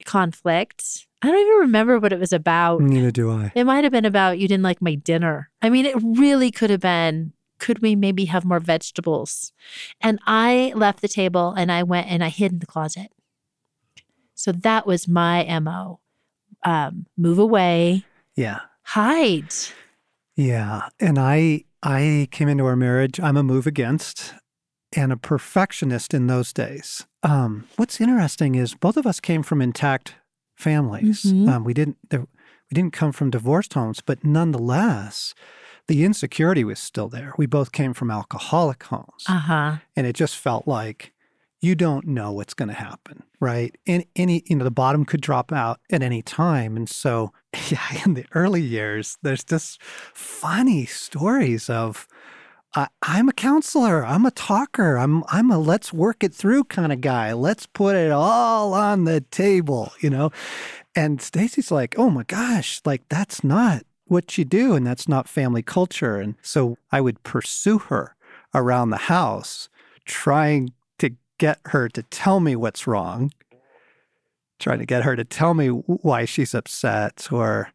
conflict. 0.05 1.07
I 1.23 1.29
don't 1.29 1.41
even 1.41 1.61
remember 1.61 1.99
what 1.99 2.13
it 2.13 2.21
was 2.21 2.33
about. 2.33 2.81
Neither 2.81 3.11
do 3.11 3.31
I. 3.31 3.53
It 3.55 3.65
might 3.65 3.85
have 3.85 3.93
been 3.93 4.05
about 4.05 4.39
you 4.39 4.47
didn't 4.47 4.63
like 4.63 4.83
my 4.83 4.95
dinner. 4.95 5.51
I 5.63 5.71
mean, 5.71 5.87
it 5.87 5.97
really 6.03 6.51
could 6.51 6.71
have 6.71 6.81
been, 6.81 7.33
could 7.65 7.81
we 7.81 7.97
maybe 7.97 8.27
have 8.27 8.45
more 8.45 8.61
vegetables? 8.61 9.53
And 10.03 10.19
I 10.27 10.73
left 10.77 11.01
the 11.01 11.09
table 11.09 11.55
and 11.57 11.73
I 11.73 11.83
went 11.83 12.09
and 12.09 12.23
I 12.23 12.29
hid 12.29 12.53
in 12.53 12.59
the 12.59 12.67
closet. 12.67 13.11
So 14.35 14.53
that 14.53 14.87
was 14.87 15.09
my 15.09 15.45
MO. 15.61 16.01
Um, 16.63 17.07
move 17.17 17.39
away, 17.39 18.05
Yeah. 18.37 18.61
hide. 18.83 19.53
Yeah. 20.37 20.89
And 21.01 21.19
I 21.19 21.65
I 21.83 22.29
came 22.31 22.49
into 22.49 22.65
our 22.67 22.77
marriage, 22.77 23.19
I'm 23.21 23.37
a 23.37 23.43
move 23.43 23.67
against 23.67 24.35
and 24.97 25.13
a 25.13 25.17
perfectionist 25.17 26.15
in 26.15 26.27
those 26.27 26.53
days. 26.53 27.07
Um, 27.23 27.67
what's 27.77 28.01
interesting 28.01 28.55
is 28.55 28.75
both 28.75 28.97
of 28.97 29.07
us 29.07 29.21
came 29.21 29.43
from 29.43 29.61
intact 29.63 30.15
families. 30.55 31.23
Mhm. 31.25 31.49
Um, 31.49 31.65
we 31.65 31.75
didn't 31.75 31.97
there, 32.11 32.21
we 32.21 32.75
didn't 32.75 32.93
come 32.93 33.13
from 33.13 33.31
divorced 33.31 33.75
homes, 33.75 34.01
but 34.01 34.25
nonetheless, 34.25 35.35
the 35.89 36.05
insecurity 36.05 36.65
was 36.65 36.79
still 36.79 37.09
there. 37.09 37.35
We 37.37 37.47
both 37.47 37.73
came 37.73 37.95
from 37.95 38.11
alcoholic 38.11 38.83
homes. 38.85 39.25
Uh 39.29 39.39
huh. 39.39 39.77
and 39.97 40.07
it 40.07 40.15
just 40.15 40.37
felt 40.37 40.67
like 40.67 41.13
you 41.61 41.75
don't 41.75 42.07
know 42.07 42.31
what's 42.31 42.53
going 42.53 42.69
to 42.69 42.75
happen 42.75 43.23
right 43.41 43.75
and 43.87 44.05
any 44.17 44.43
you 44.47 44.55
know 44.57 44.65
the 44.65 44.71
bottom 44.71 45.07
could 45.07 45.23
drop 45.23 45.51
out 45.51 45.81
at 45.91 46.03
any 46.03 46.21
time 46.21 46.77
and 46.77 46.91
so 46.91 47.33
yeah 47.71 48.05
in 48.05 48.13
the 48.13 48.27
early 48.35 48.61
years 48.61 49.17
there's 49.23 49.43
just 49.43 49.83
funny 49.83 50.85
stories 50.85 51.71
of 51.71 52.07
I'm 53.03 53.29
a 53.29 53.33
counselor. 53.33 54.05
I'm 54.05 54.27
a 54.27 54.33
talker. 54.33 54.97
I'm 54.97 55.23
I'm 55.29 55.51
a 55.51 55.59
let's 55.59 55.93
work 55.93 56.25
it 56.25 56.35
through 56.35 56.65
kind 56.65 56.93
of 56.93 57.01
guy. 57.01 57.33
Let's 57.33 57.67
put 57.67 57.95
it 57.95 58.11
all 58.11 58.75
on 58.75 59.05
the 59.05 59.21
table, 59.21 59.93
you 60.01 60.11
know. 60.11 60.33
And 60.97 61.21
Stasi's 61.21 61.71
like, 61.71 61.95
"Oh 61.97 62.11
my 62.11 62.25
gosh, 62.25 62.81
like 62.85 63.03
that's 63.09 63.45
not 63.45 63.85
what 64.07 64.37
you 64.39 64.45
do, 64.45 64.75
and 64.75 64.87
that's 64.87 65.09
not 65.09 65.29
family 65.29 65.63
culture." 65.63 66.21
And 66.21 66.35
so 66.43 66.77
I 66.93 67.01
would 67.01 67.23
pursue 67.23 67.79
her 67.79 68.15
around 68.55 68.91
the 68.91 69.09
house, 69.09 69.69
trying 70.05 70.73
to 70.99 71.11
get 71.39 71.59
her 71.67 71.89
to 71.89 72.03
tell 72.05 72.41
me 72.41 72.57
what's 72.57 72.87
wrong, 72.87 73.33
trying 74.59 74.79
to 74.79 74.87
get 74.87 75.05
her 75.05 75.17
to 75.17 75.25
tell 75.25 75.55
me 75.55 75.69
why 75.69 76.25
she's 76.25 76.55
upset 76.55 77.29
or 77.33 77.71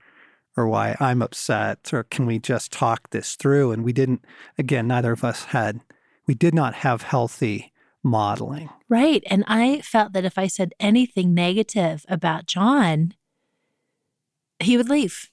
or 0.57 0.67
why 0.67 0.97
I'm 0.99 1.21
upset 1.21 1.93
or 1.93 2.03
can 2.03 2.25
we 2.25 2.37
just 2.39 2.71
talk 2.71 3.11
this 3.11 3.35
through 3.35 3.71
and 3.71 3.83
we 3.83 3.93
didn't 3.93 4.25
again 4.57 4.87
neither 4.87 5.13
of 5.13 5.23
us 5.23 5.45
had 5.45 5.79
we 6.27 6.33
did 6.35 6.53
not 6.53 6.75
have 6.75 7.01
healthy 7.03 7.71
modeling. 8.03 8.69
Right. 8.87 9.23
And 9.27 9.43
I 9.47 9.81
felt 9.81 10.13
that 10.13 10.25
if 10.25 10.37
I 10.37 10.47
said 10.47 10.73
anything 10.79 11.33
negative 11.33 12.05
about 12.07 12.45
John, 12.45 13.13
he 14.59 14.77
would 14.77 14.89
leave. 14.89 15.29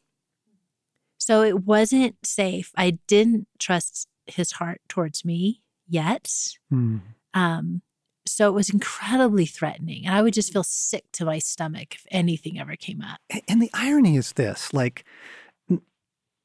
So 1.19 1.43
it 1.43 1.65
wasn't 1.65 2.17
safe. 2.25 2.73
I 2.77 2.99
didn't 3.07 3.49
trust 3.59 4.07
his 4.27 4.53
heart 4.53 4.81
towards 4.89 5.25
me 5.25 5.63
yet. 5.89 6.31
Mm. 6.73 7.01
Um, 7.35 7.83
so 8.27 8.49
it 8.49 8.53
was 8.53 8.71
incredibly 8.71 9.47
threatening. 9.47 10.05
And 10.07 10.15
I 10.15 10.23
would 10.23 10.35
just 10.35 10.53
feel 10.53 10.65
sick 10.65 11.05
to 11.13 11.25
my 11.25 11.39
stomach 11.39 11.95
if 11.95 12.07
anything 12.11 12.59
ever 12.59 12.77
came 12.77 13.01
up. 13.01 13.21
And 13.49 13.63
the 13.63 13.71
irony 13.73 14.17
is 14.17 14.33
this 14.33 14.75
like, 14.75 15.05
n- 15.71 15.83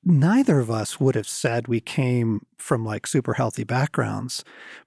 neither 0.04 0.60
of 0.60 0.70
us 0.70 1.00
would 1.00 1.16
have 1.16 1.28
said 1.28 1.68
we 1.68 1.80
came 1.80 2.46
from 2.58 2.86
like 2.86 3.08
super 3.08 3.34
healthy 3.34 3.64
backgrounds, 3.64 4.44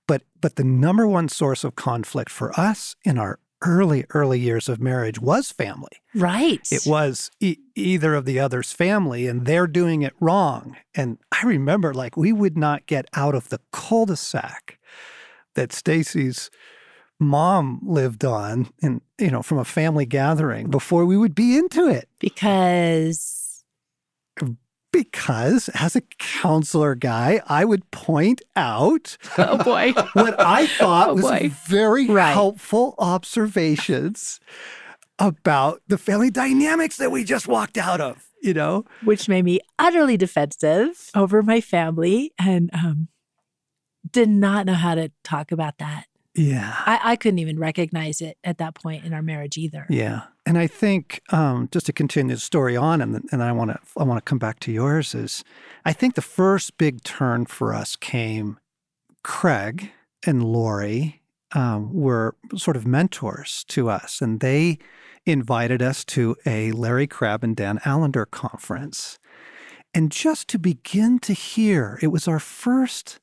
but 0.06 0.22
but 0.40 0.56
the 0.56 0.64
number 0.64 1.06
one 1.06 1.28
source 1.28 1.64
of 1.64 1.74
conflict 1.74 2.30
for 2.30 2.58
us 2.58 2.94
in 3.04 3.18
our 3.18 3.38
early 3.64 4.04
early 4.10 4.38
years 4.38 4.68
of 4.68 4.80
marriage 4.80 5.18
was 5.20 5.50
family. 5.50 6.00
Right. 6.14 6.60
It 6.70 6.82
was 6.86 7.30
e- 7.40 7.56
either 7.74 8.14
of 8.14 8.24
the 8.24 8.38
other's 8.38 8.72
family, 8.72 9.26
and 9.26 9.46
they're 9.46 9.66
doing 9.66 10.02
it 10.02 10.14
wrong. 10.20 10.76
And 10.94 11.18
I 11.32 11.46
remember, 11.46 11.94
like, 11.94 12.16
we 12.16 12.32
would 12.32 12.56
not 12.56 12.86
get 12.86 13.06
out 13.14 13.34
of 13.34 13.48
the 13.48 13.60
cul-de-sac 13.72 14.78
that 15.54 15.70
Stasi's 15.70 16.50
mom 17.20 17.80
lived 17.82 18.24
on, 18.24 18.68
and 18.82 19.00
you 19.18 19.30
know, 19.30 19.42
from 19.42 19.58
a 19.58 19.64
family 19.64 20.06
gathering 20.06 20.68
before 20.70 21.06
we 21.06 21.16
would 21.16 21.34
be 21.34 21.56
into 21.56 21.88
it. 21.88 22.08
because 22.18 23.64
Because 24.94 25.68
as 25.74 25.96
a 25.96 26.00
counselor 26.18 26.94
guy, 26.94 27.42
I 27.48 27.64
would 27.64 27.90
point 27.90 28.40
out 28.56 29.16
Oh 29.36 29.58
boy. 29.62 29.92
what 30.14 30.38
I 30.40 30.66
thought 30.66 31.08
Oh, 31.10 31.14
was 31.14 31.24
boy. 31.24 31.50
very 31.66 32.06
Right. 32.06 32.32
helpful 32.32 32.94
observations 32.98 34.40
about 35.18 35.82
the 35.88 35.98
family 35.98 36.30
dynamics 36.30 36.96
that 36.98 37.10
we 37.10 37.24
just 37.24 37.46
walked 37.48 37.76
out 37.76 38.00
of. 38.00 38.26
You 38.42 38.52
know, 38.54 38.84
which 39.04 39.26
made 39.28 39.44
me 39.46 39.58
utterly 39.78 40.16
defensive 40.18 41.10
over 41.14 41.42
my 41.42 41.62
family 41.62 42.32
and 42.38 42.68
um, 42.74 43.08
did 44.10 44.28
not 44.28 44.66
know 44.66 44.74
how 44.74 44.94
to 44.94 45.10
talk 45.22 45.50
about 45.50 45.78
that. 45.78 46.04
yeah. 46.34 46.74
I, 46.84 47.00
I 47.02 47.16
couldn't 47.16 47.38
even 47.38 47.58
recognize 47.58 48.20
it 48.20 48.36
at 48.44 48.58
that 48.58 48.74
point 48.74 49.04
in 49.06 49.14
our 49.14 49.22
marriage 49.22 49.56
either. 49.56 49.86
Yeah, 49.88 50.24
and 50.46 50.58
I 50.58 50.66
think 50.66 51.22
um, 51.30 51.68
just 51.72 51.86
to 51.86 51.92
continue 51.92 52.34
the 52.34 52.40
story 52.40 52.76
on, 52.76 53.00
and 53.00 53.14
then- 53.14 53.24
and 53.32 53.42
I 53.42 53.52
want 53.52 53.70
to 53.70 53.78
I 53.96 54.04
want 54.04 54.18
to 54.18 54.28
come 54.28 54.38
back 54.38 54.60
to 54.60 54.72
yours. 54.72 55.14
Is 55.14 55.44
I 55.84 55.92
think 55.92 56.14
the 56.14 56.22
first 56.22 56.76
big 56.78 57.02
turn 57.02 57.46
for 57.46 57.72
us 57.74 57.96
came. 57.96 58.58
Craig 59.22 59.90
and 60.26 60.44
Lori 60.44 61.22
um, 61.52 61.92
were 61.94 62.34
sort 62.56 62.76
of 62.76 62.86
mentors 62.86 63.64
to 63.68 63.88
us, 63.88 64.20
and 64.20 64.40
they 64.40 64.78
invited 65.24 65.80
us 65.80 66.04
to 66.04 66.36
a 66.44 66.72
Larry 66.72 67.06
Crabb 67.06 67.42
and 67.44 67.56
Dan 67.56 67.80
Allender 67.86 68.26
conference, 68.26 69.18
and 69.94 70.10
just 70.12 70.48
to 70.48 70.58
begin 70.58 71.18
to 71.20 71.32
hear, 71.32 71.98
it 72.02 72.08
was 72.08 72.28
our 72.28 72.40
first 72.40 73.18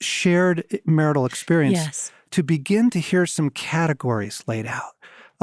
shared 0.00 0.64
marital 0.84 1.24
experience 1.26 1.76
Yes. 1.78 2.12
to 2.32 2.42
begin 2.42 2.90
to 2.90 2.98
hear 2.98 3.26
some 3.26 3.50
categories 3.50 4.42
laid 4.48 4.66
out 4.66 4.94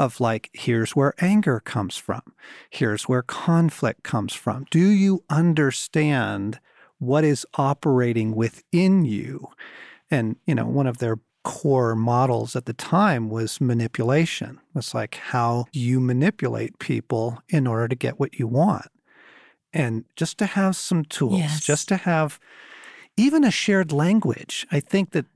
of 0.02 0.20
like, 0.20 0.50
here's 0.52 0.96
where 0.96 1.14
anger 1.20 1.60
comes 1.60 1.96
from, 1.96 2.22
here's 2.70 3.04
where 3.04 3.22
conflict 3.22 4.02
comes 4.02 4.34
from. 4.34 4.66
Do 4.70 4.80
you 4.80 5.24
understand 5.30 6.58
what 6.98 7.24
is 7.24 7.46
operating 7.54 8.34
within 8.34 9.04
you? 9.04 9.48
And, 10.10 10.36
you 10.46 10.54
know, 10.54 10.66
one 10.66 10.86
of 10.86 10.98
their 10.98 11.18
core 11.44 11.94
models 11.96 12.54
at 12.54 12.66
the 12.66 12.72
time 12.72 13.28
was 13.28 13.60
manipulation, 13.60 14.60
It's 14.76 14.94
like 14.94 15.16
how 15.16 15.64
you 15.72 15.98
manipulate 16.00 16.78
people 16.78 17.42
in 17.48 17.66
order 17.66 17.88
to 17.88 17.96
get 17.96 18.20
what 18.20 18.38
you 18.38 18.46
want. 18.46 18.86
And 19.72 20.04
just 20.16 20.38
to 20.38 20.46
have 20.46 20.76
some 20.76 21.04
tools, 21.04 21.40
Yes. 21.40 21.60
just 21.60 21.88
to 21.88 21.96
have 21.96 22.38
even 23.16 23.44
a 23.44 23.50
shared 23.50 23.90
language. 23.92 24.66
I 24.70 24.80
think 24.80 25.10
that 25.10 25.26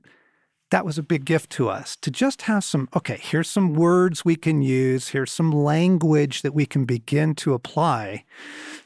that 0.69 0.85
was 0.85 0.97
a 0.97 1.03
big 1.03 1.23
gift 1.23 1.49
to 1.51 1.69
us 1.69 1.95
to 1.97 2.11
just 2.11 2.43
have 2.43 2.63
some, 2.63 2.89
okay, 2.95 3.17
here's 3.21 3.49
some 3.49 3.73
words 3.73 4.25
we 4.25 4.35
can 4.35 4.61
use, 4.61 5.09
here's 5.09 5.31
some 5.31 5.51
language 5.51 6.41
that 6.41 6.53
we 6.53 6.65
can 6.65 6.83
begin 6.83 7.35
to 7.35 7.53
apply 7.53 8.25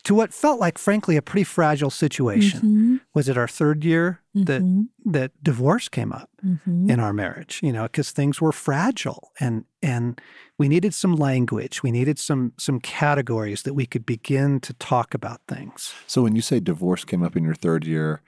to 0.04 0.14
what 0.14 0.34
felt 0.34 0.60
like, 0.60 0.78
frankly, 0.78 1.18
a 1.18 1.22
pretty 1.22 1.44
fragile 1.44 1.90
situation. 1.90 2.62
Mhm, 2.62 3.02
Was 3.14 3.28
it 3.28 3.38
our 3.38 3.48
third 3.48 3.84
year 3.84 4.20
that 4.36 4.62
mhm, 4.62 4.88
that 5.06 5.32
divorce 5.44 5.90
came 5.90 6.12
up 6.12 6.30
mhm. 6.46 6.90
in 6.90 7.00
our 7.00 7.14
marriage? 7.14 7.60
You 7.64 7.72
know, 7.74 7.84
because 7.84 8.12
things 8.12 8.40
were 8.40 8.52
fragile 8.52 9.32
and 9.40 9.66
and 9.82 10.22
we 10.58 10.68
needed 10.68 10.94
some 10.94 11.16
language, 11.16 11.82
we 11.82 11.92
needed 11.92 12.20
some 12.20 12.54
some 12.58 12.80
categories 12.80 13.64
that 13.64 13.74
we 13.74 13.86
could 13.88 14.06
begin 14.06 14.60
to 14.62 14.74
talk 14.74 15.14
about 15.16 15.42
things. 15.48 15.94
So 16.06 16.22
when 16.22 16.36
you 16.36 16.42
say 16.42 16.60
divorce 16.60 17.04
came 17.06 17.24
up 17.24 17.36
in 17.36 17.44
your 17.44 17.56
third 17.56 17.86
year, 17.86 18.22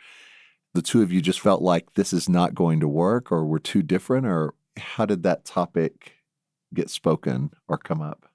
the 0.73 0.81
two 0.81 1.01
of 1.01 1.11
you 1.11 1.21
just 1.21 1.39
felt 1.39 1.61
like 1.61 1.93
this 1.93 2.13
is 2.13 2.27
not 2.27 2.55
going 2.55 2.79
to 2.79 2.87
work 2.87 3.31
or 3.31 3.45
we're 3.45 3.59
too 3.59 3.81
different 3.83 4.25
or 4.25 4.53
how 4.77 5.05
did 5.05 5.23
that 5.23 5.45
topic 5.45 6.13
get 6.73 6.89
spoken 6.89 7.51
or 7.67 7.77
come 7.77 8.01
up? 8.01 8.27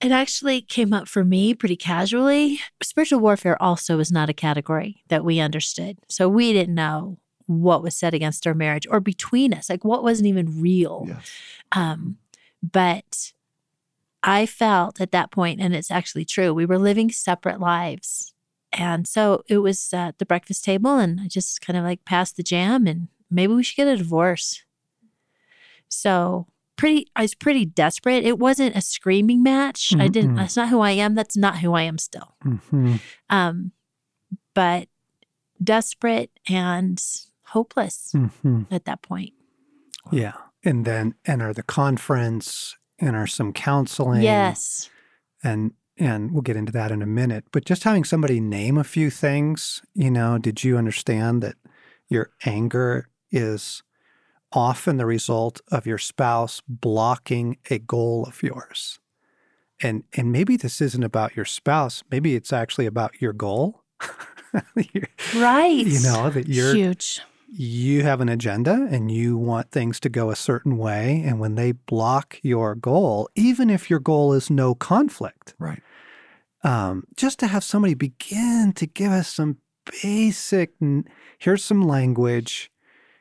It 0.00 0.12
actually 0.12 0.62
came 0.62 0.92
up 0.92 1.08
for 1.08 1.24
me 1.24 1.54
pretty 1.54 1.76
casually. 1.76 2.60
Spiritual 2.82 3.20
warfare 3.20 3.60
also 3.60 3.98
is 3.98 4.12
not 4.12 4.30
a 4.30 4.34
category 4.34 5.02
that 5.08 5.24
we 5.24 5.40
understood. 5.40 5.98
So 6.08 6.28
we 6.28 6.52
didn't 6.52 6.74
know 6.74 7.18
what 7.46 7.82
was 7.82 7.96
said 7.96 8.14
against 8.14 8.46
our 8.46 8.54
marriage 8.54 8.86
or 8.88 9.00
between 9.00 9.52
us, 9.52 9.68
like 9.68 9.84
what 9.84 10.04
wasn't 10.04 10.28
even 10.28 10.60
real. 10.60 11.06
Yes. 11.08 11.30
Um, 11.72 12.18
but 12.62 13.32
I 14.22 14.46
felt 14.46 15.00
at 15.00 15.12
that 15.12 15.30
point, 15.30 15.60
and 15.60 15.74
it's 15.74 15.90
actually 15.90 16.24
true, 16.24 16.54
we 16.54 16.66
were 16.66 16.78
living 16.78 17.10
separate 17.10 17.58
lives. 17.60 18.32
And 18.72 19.08
so 19.08 19.42
it 19.48 19.58
was 19.58 19.92
at 19.94 20.18
the 20.18 20.26
breakfast 20.26 20.64
table, 20.64 20.96
and 20.98 21.20
I 21.20 21.28
just 21.28 21.60
kind 21.60 21.76
of 21.76 21.84
like 21.84 22.04
passed 22.04 22.36
the 22.36 22.42
jam, 22.42 22.86
and 22.86 23.08
maybe 23.30 23.54
we 23.54 23.62
should 23.62 23.76
get 23.76 23.88
a 23.88 23.96
divorce. 23.96 24.62
So 25.88 26.46
pretty, 26.76 27.06
I 27.16 27.22
was 27.22 27.34
pretty 27.34 27.64
desperate. 27.64 28.24
It 28.24 28.38
wasn't 28.38 28.76
a 28.76 28.80
screaming 28.80 29.42
match. 29.42 29.94
I 29.98 30.08
didn't. 30.08 30.34
That's 30.34 30.56
not 30.56 30.68
who 30.68 30.80
I 30.80 30.90
am. 30.92 31.14
That's 31.14 31.36
not 31.36 31.58
who 31.58 31.72
I 31.72 31.82
am 31.82 31.98
still. 31.98 32.34
hmm 32.42 32.96
Um, 33.30 33.72
but 34.54 34.88
desperate 35.62 36.30
and 36.48 37.02
hopeless 37.46 38.12
hmm 38.42 38.62
at 38.70 38.84
that 38.84 39.02
point. 39.02 39.32
Yeah. 40.12 40.34
And 40.64 40.84
then 40.84 41.14
enter 41.24 41.52
the 41.52 41.62
conference, 41.62 42.76
enter 43.00 43.26
some 43.26 43.52
counseling. 43.52 44.22
Yes. 44.22 44.90
And 45.42 45.72
and 45.98 46.32
we'll 46.32 46.42
get 46.42 46.56
into 46.56 46.72
that 46.72 46.90
in 46.90 47.02
a 47.02 47.06
minute. 47.06 47.44
But 47.52 47.64
just 47.64 47.84
having 47.84 48.04
somebody 48.04 48.40
name 48.40 48.78
a 48.78 48.84
few 48.84 49.10
things, 49.10 49.82
you 49.94 50.10
know, 50.10 50.38
did 50.38 50.62
you 50.64 50.76
understand 50.78 51.42
that 51.42 51.56
your 52.08 52.30
anger 52.44 53.08
is 53.30 53.82
often 54.52 54.96
the 54.96 55.06
result 55.06 55.60
of 55.70 55.86
your 55.86 55.98
spouse 55.98 56.62
blocking 56.68 57.58
a 57.70 57.78
goal 57.78 58.24
of 58.26 58.42
yours? 58.42 58.98
And 59.80 60.04
and 60.16 60.32
maybe 60.32 60.56
this 60.56 60.80
isn't 60.80 61.04
about 61.04 61.36
your 61.36 61.44
spouse, 61.44 62.02
maybe 62.10 62.34
it's 62.34 62.52
actually 62.52 62.86
about 62.86 63.20
your 63.20 63.32
goal. 63.32 63.82
Right. 65.36 65.86
you 65.86 66.00
know, 66.00 66.30
that 66.30 66.48
you're 66.48 66.74
Huge. 66.74 67.20
you 67.50 68.02
have 68.02 68.20
an 68.20 68.28
agenda 68.28 68.88
and 68.90 69.10
you 69.10 69.36
want 69.36 69.70
things 69.70 70.00
to 70.00 70.08
go 70.08 70.30
a 70.30 70.36
certain 70.36 70.78
way. 70.78 71.22
And 71.24 71.38
when 71.38 71.54
they 71.54 71.72
block 71.72 72.38
your 72.42 72.74
goal, 72.74 73.28
even 73.34 73.68
if 73.70 73.90
your 73.90 74.00
goal 74.00 74.32
is 74.32 74.50
no 74.50 74.74
conflict, 74.74 75.54
Right. 75.58 75.82
Um, 76.64 77.04
just 77.16 77.38
to 77.40 77.46
have 77.46 77.64
somebody 77.64 77.94
begin 77.94 78.72
to 78.76 78.86
give 78.86 79.12
us 79.12 79.32
some 79.34 79.58
basic 80.02 80.72
here's 81.38 81.64
some 81.64 81.82
language, 81.82 82.70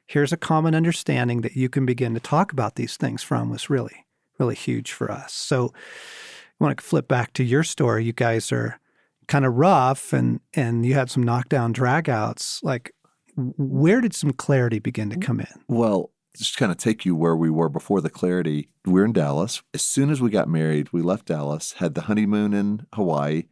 here's 0.06 0.34
a 0.34 0.38
common 0.38 0.76
understanding 0.76 1.42
that 1.42 1.56
you 1.56 1.70
can 1.70 1.86
begin 1.86 2.14
to 2.14 2.20
talk 2.20 2.52
about 2.52 2.76
these 2.76 2.98
things 2.98 3.24
from 3.24 3.50
was 3.50 3.70
really, 3.70 4.06
really 4.40 4.56
huge 4.56 4.92
for 4.92 5.12
us. 5.12 5.34
So 5.34 5.72
I 5.74 6.64
want 6.64 6.78
to 6.78 6.84
flip 6.84 7.08
back 7.08 7.34
to 7.34 7.44
your 7.44 7.64
story. 7.64 8.06
You 8.06 8.14
guys 8.14 8.52
are 8.52 8.80
kind 9.28 9.46
of 9.46 9.54
rough 9.56 10.14
and 10.14 10.40
and 10.54 10.86
you 10.86 10.94
had 10.94 11.10
some 11.10 11.24
knockdown 11.24 11.74
dragouts. 11.74 12.64
Like 12.64 12.94
where 13.36 14.02
did 14.02 14.16
some 14.16 14.32
clarity 14.32 14.80
begin 14.80 15.10
to 15.12 15.18
come 15.18 15.40
in? 15.40 15.48
Well, 15.68 16.12
just 16.38 16.58
kind 16.58 16.72
of 16.72 16.78
take 16.78 17.06
you 17.06 17.16
where 17.16 17.36
we 17.36 17.50
were 17.50 17.70
before 17.70 18.02
the 18.02 18.10
clarity. 18.10 18.70
We're 18.86 19.06
in 19.06 19.14
Dallas. 19.14 19.62
As 19.74 19.82
soon 19.84 20.10
as 20.10 20.22
we 20.22 20.30
got 20.30 20.48
married, 20.48 20.92
we 20.94 21.02
left 21.02 21.26
Dallas, 21.28 21.74
had 21.74 21.96
the 21.96 22.02
honeymoon 22.02 22.54
in 22.54 22.86
Hawaii, 22.94 23.44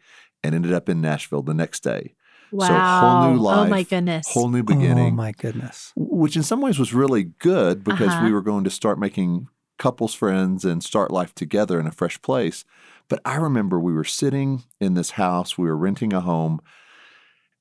and 0.44 0.54
ended 0.56 0.74
up 0.74 0.88
in 0.90 1.02
Nashville 1.02 1.42
the 1.42 1.54
next 1.54 1.82
day. 1.82 2.14
Wow. 2.52 2.68
So 2.68 2.74
whole 3.08 3.32
new 3.34 3.40
life. 3.42 3.68
Oh 3.68 3.70
my 3.70 3.84
goodness. 3.84 4.28
Whole 4.30 4.50
new 4.50 4.64
beginning. 4.64 5.14
Oh 5.14 5.16
my 5.16 5.32
goodness. 5.32 5.92
which 5.96 6.36
in 6.36 6.44
some 6.44 6.62
ways 6.62 6.80
was 6.80 6.94
really 6.94 7.24
good 7.24 7.84
because 7.84 8.10
Uh-huh. 8.10 8.26
we 8.26 8.32
were 8.32 8.42
going 8.42 8.64
to 8.64 8.70
start 8.70 9.00
making 9.00 9.48
couples 9.78 10.14
friends 10.14 10.64
and 10.64 10.82
start 10.84 11.12
life 11.12 11.34
together 11.36 11.80
in 11.80 11.88
a 11.88 11.92
fresh 11.92 12.22
place. 12.22 12.64
But 13.10 13.20
I 13.26 13.36
remember 13.36 13.80
we 13.80 13.94
were 13.94 14.04
sitting 14.06 14.64
in 14.80 14.94
this 14.94 15.12
house, 15.12 15.58
we 15.58 15.66
were 15.68 15.76
renting 15.78 16.14
a 16.14 16.22
home, 16.22 16.62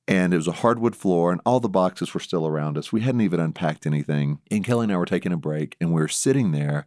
and 0.07 0.33
it 0.33 0.37
was 0.37 0.47
a 0.47 0.53
hardwood 0.53 0.95
floor, 0.95 1.31
and 1.31 1.41
all 1.45 1.59
the 1.59 1.69
boxes 1.69 2.13
were 2.13 2.19
still 2.19 2.45
around 2.45 2.77
us. 2.77 2.91
We 2.91 3.01
hadn't 3.01 3.21
even 3.21 3.39
unpacked 3.39 3.85
anything. 3.85 4.39
And 4.51 4.63
Kellye 4.63 4.83
and 4.83 4.93
I 4.93 4.97
were 4.97 5.05
taking 5.05 5.31
a 5.31 5.37
break, 5.37 5.75
and 5.81 5.93
we 5.93 6.01
were 6.01 6.07
sitting 6.07 6.51
there 6.51 6.85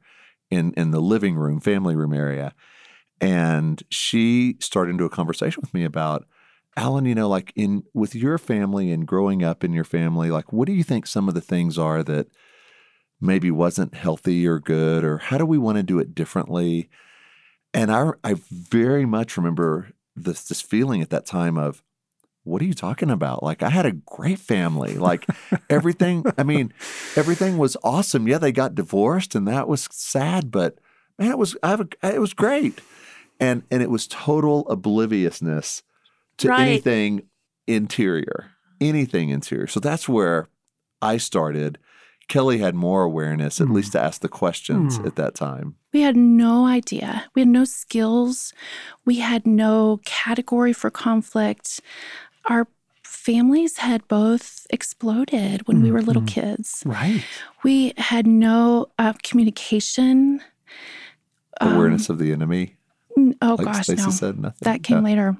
in, 0.50 0.72
in 0.76 0.92
the 0.92 1.00
living 1.00 1.37
room, 1.37 1.60
family 1.60 1.96
room 1.96 2.12
area. 2.12 2.54
And 3.20 3.82
she 3.90 4.56
started 4.60 4.92
into 4.92 5.04
a 5.04 5.10
conversation 5.10 5.60
with 5.60 5.75
me 5.75 5.84
about 5.84 6.26
Allen, 6.76 7.06
you 7.06 7.14
know, 7.14 7.28
like 7.28 7.52
in 7.56 7.82
with 7.92 8.14
your 8.14 8.38
family 8.38 8.92
and 8.92 9.04
growing 9.04 9.42
up 9.42 9.64
in 9.64 9.72
your 9.72 9.84
family, 9.84 10.30
like 10.30 10.52
what 10.52 10.66
do 10.66 10.72
you 10.72 10.84
think 10.84 11.08
some 11.08 11.28
of 11.28 11.34
the 11.34 11.40
things 11.40 11.76
are 11.76 12.04
that 12.04 12.28
maybe 13.20 13.50
wasn't 13.50 13.94
healthy 13.94 14.46
or 14.46 14.60
good, 14.60 15.02
or 15.02 15.18
how 15.18 15.38
do 15.38 15.44
we 15.44 15.58
want 15.58 15.76
to 15.76 15.82
do 15.82 15.98
it 15.98 16.14
differently? 16.14 16.88
And 17.75 17.90
I 17.90 18.10
I 18.22 18.37
very 18.50 19.04
much 19.06 19.37
remember 19.37 19.90
this 20.14 20.44
this 20.44 20.60
feeling 20.60 21.02
at 21.02 21.10
that 21.10 21.26
time 21.26 21.58
of 21.58 21.82
what 22.49 22.62
are 22.62 22.64
you 22.67 22.75
talking 22.75 23.11
about? 23.11 23.43
Like 23.43 23.62
I 23.62 23.71
had 23.71 23.87
a 23.87 23.93
great 23.93 24.38
family. 24.38 24.97
Like 25.09 25.26
everything, 25.71 26.25
I 26.37 26.43
mean, 26.43 26.73
everything 27.17 27.59
was 27.59 27.76
awesome. 27.85 28.26
Yeah, 28.28 28.38
they 28.38 28.52
got 28.52 28.75
divorced 28.75 29.35
and 29.35 29.47
that 29.49 29.69
was 29.69 29.88
sad, 29.90 30.50
but 30.50 30.78
man, 31.19 31.31
it 31.31 31.38
was 31.38 31.57
I 31.62 31.71
have 31.71 31.81
a, 31.81 31.88
it 32.14 32.21
was 32.21 32.35
great. 32.35 32.81
And 33.40 33.62
and 33.71 33.83
it 33.83 33.90
was 33.90 34.07
total 34.09 34.67
obliviousness 34.69 35.83
to 36.38 36.49
Right. 36.49 36.61
anything 36.69 37.23
interior, 37.67 38.50
anything 38.81 39.28
interior. 39.31 39.67
So 39.67 39.81
that's 39.81 40.09
where 40.09 40.49
I 41.02 41.17
started. 41.19 41.78
Kellye 42.28 42.59
had 42.61 42.75
more 42.75 43.02
awareness, 43.05 43.61
at 43.61 43.69
Mm. 43.69 43.75
least 43.75 43.93
to 43.93 44.00
ask 44.00 44.21
the 44.21 44.28
questions 44.28 44.99
Mm. 44.99 45.07
at 45.07 45.17
that 45.17 45.35
time. 45.35 45.76
We 45.95 46.02
had 46.02 46.17
no 46.17 46.67
idea. 46.67 47.25
We 47.35 47.40
had 47.40 47.49
no 47.49 47.64
skills. 47.64 48.52
We 49.07 49.17
had 49.21 49.47
no 49.47 50.00
category 50.05 50.75
for 50.75 50.90
conflict. 50.90 51.81
Our 52.49 52.67
families 53.05 53.78
had 53.78 54.07
both 54.09 54.67
exploded 54.71 55.67
when 55.67 55.83
we 55.83 55.90
were 55.90 56.02
little 56.02 56.23
Mhm. 56.23 56.28
kids. 56.28 56.83
Right. 56.85 57.23
We 57.62 57.93
had 57.97 58.26
no 58.26 58.87
uh, 58.99 59.12
communication. 59.23 60.43
Um, 61.61 61.75
Awareness 61.75 62.09
of 62.09 62.19
the 62.19 62.33
enemy, 62.33 62.76
n- 63.17 63.35
oh 63.43 63.57
like 63.59 63.64
gosh, 63.67 63.87
Stasi 63.87 63.97
no. 64.07 64.11
said, 64.11 64.38
nothing. 64.38 64.59
That 64.62 64.83
came 64.83 64.99
Yeah. 64.99 65.02
later. 65.05 65.37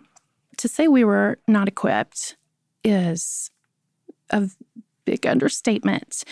To 0.59 0.69
say 0.69 0.89
we 0.89 1.05
were 1.05 1.39
not 1.47 1.69
equipped 1.69 2.37
is 2.83 3.51
a 4.31 4.49
big 5.05 5.27
understatement. 5.27 6.25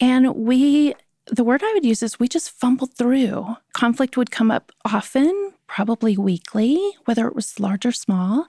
And 0.00 0.34
we, 0.36 0.94
the 1.26 1.42
word 1.44 1.62
I 1.64 1.72
would 1.74 1.84
use 1.84 2.02
is 2.02 2.20
we 2.20 2.28
just 2.28 2.50
fumbled 2.50 2.94
through. 2.94 3.56
Conflict 3.72 4.16
would 4.16 4.30
come 4.30 4.50
up 4.52 4.70
often, 4.84 5.52
probably 5.74 6.18
weekly, 6.18 6.78
whether 7.06 7.26
it 7.26 7.34
was 7.34 7.58
large 7.58 7.86
or 7.86 7.92
small, 7.92 8.46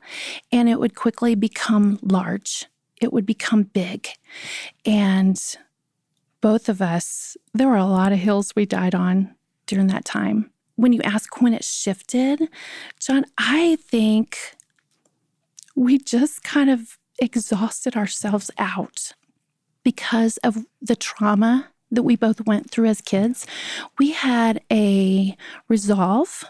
and 0.51 0.67
it 0.67 0.77
would 0.77 0.93
quickly 0.93 1.35
become 1.35 1.97
large. 2.01 2.65
It 2.99 3.13
would 3.13 3.25
become 3.25 3.63
big. 3.63 4.09
And 4.85 5.41
both 6.41 6.67
of 6.67 6.81
us, 6.81 7.37
there 7.53 7.69
were 7.69 7.77
a 7.77 7.85
lot 7.85 8.11
of 8.11 8.19
hills 8.19 8.51
we 8.57 8.65
died 8.65 8.93
on 8.93 9.33
during 9.67 9.87
that 9.87 10.03
time. 10.03 10.51
When 10.75 10.91
you 10.91 11.01
ask 11.03 11.39
when 11.39 11.53
it 11.53 11.63
shifted, 11.63 12.49
John, 12.99 13.23
I 13.37 13.77
think 13.77 14.37
we 15.77 15.99
just 15.99 16.43
kind 16.43 16.69
of 16.69 16.97
exhausted 17.19 17.95
ourselves 17.95 18.51
out 18.57 19.13
because 19.81 20.35
of 20.39 20.65
the 20.81 20.97
trauma 20.97 21.69
that 21.89 22.03
we 22.03 22.17
both 22.17 22.45
went 22.45 22.69
through 22.69 22.87
as 22.87 22.99
kids. 22.99 23.47
We 23.97 24.11
had 24.11 24.59
a 24.69 25.37
resolve. 25.69 26.43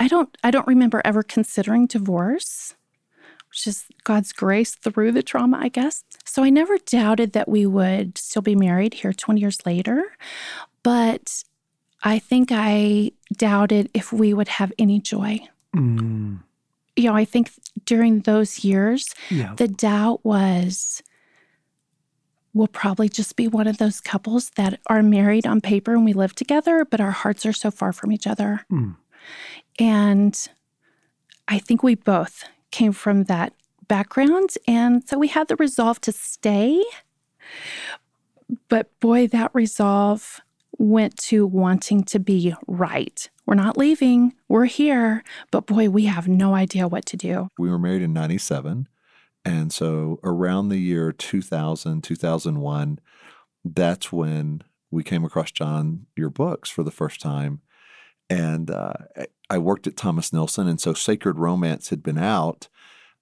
I 0.00 0.08
don't 0.08 0.36
I 0.42 0.50
don't 0.50 0.66
remember 0.66 1.00
ever 1.04 1.22
considering 1.22 1.86
divorce, 1.86 2.74
which 3.50 3.68
is 3.68 3.84
God's 4.02 4.32
grace 4.32 4.74
through 4.74 5.12
the 5.12 5.22
trauma, 5.22 5.58
I 5.60 5.68
guess. 5.68 6.02
So 6.24 6.42
I 6.42 6.50
never 6.50 6.76
doubted 6.78 7.32
that 7.34 7.48
we 7.48 7.66
would 7.66 8.18
still 8.18 8.42
be 8.42 8.56
married 8.56 8.94
here 8.94 9.12
20 9.12 9.40
years 9.40 9.64
later, 9.64 10.02
but 10.82 11.44
I 12.02 12.18
think 12.18 12.48
I 12.50 13.12
doubted 13.36 13.90
if 13.94 14.12
we 14.12 14.34
would 14.34 14.48
have 14.48 14.72
any 14.78 14.98
joy 14.98 15.46
Mm, 15.74 16.40
you 16.96 17.04
know, 17.04 17.14
I 17.14 17.24
think 17.24 17.52
during 17.84 18.20
those 18.20 18.64
years, 18.64 19.14
yeah. 19.30 19.54
the 19.56 19.68
doubt 19.68 20.24
was 20.24 21.02
we'll 22.52 22.66
probably 22.66 23.08
just 23.08 23.36
be 23.36 23.46
one 23.46 23.68
of 23.68 23.78
those 23.78 24.00
couples 24.00 24.50
that 24.56 24.80
are 24.88 25.02
married 25.02 25.46
on 25.46 25.60
paper 25.60 25.94
and 25.94 26.04
we 26.04 26.12
live 26.12 26.34
together, 26.34 26.84
but 26.84 27.00
our 27.00 27.12
hearts 27.12 27.46
are 27.46 27.52
so 27.52 27.70
far 27.70 27.92
from 27.92 28.10
each 28.10 28.26
other. 28.26 28.64
Mm. 28.72 28.96
And 29.80 30.38
I 31.48 31.58
think 31.58 31.82
we 31.82 31.94
both 31.94 32.44
came 32.70 32.92
from 32.92 33.24
that 33.24 33.54
background. 33.88 34.50
And 34.68 35.08
so 35.08 35.18
we 35.18 35.28
had 35.28 35.48
the 35.48 35.56
resolve 35.56 36.00
to 36.02 36.12
stay. 36.12 36.84
But 38.68 38.88
boy, 39.00 39.26
that 39.28 39.50
resolve 39.54 40.40
went 40.78 41.16
to 41.16 41.46
wanting 41.46 42.04
to 42.04 42.18
be 42.18 42.54
right. 42.66 43.28
We're 43.46 43.54
not 43.54 43.76
leaving, 43.76 44.34
we're 44.48 44.66
here, 44.66 45.24
but 45.50 45.66
boy, 45.66 45.90
we 45.90 46.04
have 46.04 46.28
no 46.28 46.54
idea 46.54 46.86
what 46.86 47.04
to 47.06 47.16
do. 47.16 47.48
We 47.58 47.68
were 47.68 47.78
married 47.78 48.02
in 48.02 48.12
97. 48.12 48.88
And 49.44 49.72
so 49.72 50.20
around 50.22 50.68
the 50.68 50.78
year 50.78 51.12
2000, 51.12 52.02
2001, 52.02 52.98
that's 53.64 54.12
when 54.12 54.62
we 54.90 55.02
came 55.02 55.24
across 55.24 55.50
John, 55.50 56.06
your 56.16 56.30
books 56.30 56.70
for 56.70 56.82
the 56.82 56.90
first 56.90 57.20
time. 57.20 57.60
And 58.28 58.70
uh, 58.70 58.92
I- 59.50 59.58
worked 59.58 59.86
at 59.86 59.96
Thomas 59.96 60.32
Nelson. 60.32 60.68
And 60.68 60.80
so 60.80 60.94
Sacred 60.94 61.38
Romance 61.38 61.90
had 61.90 62.02
been 62.02 62.18
out. 62.18 62.68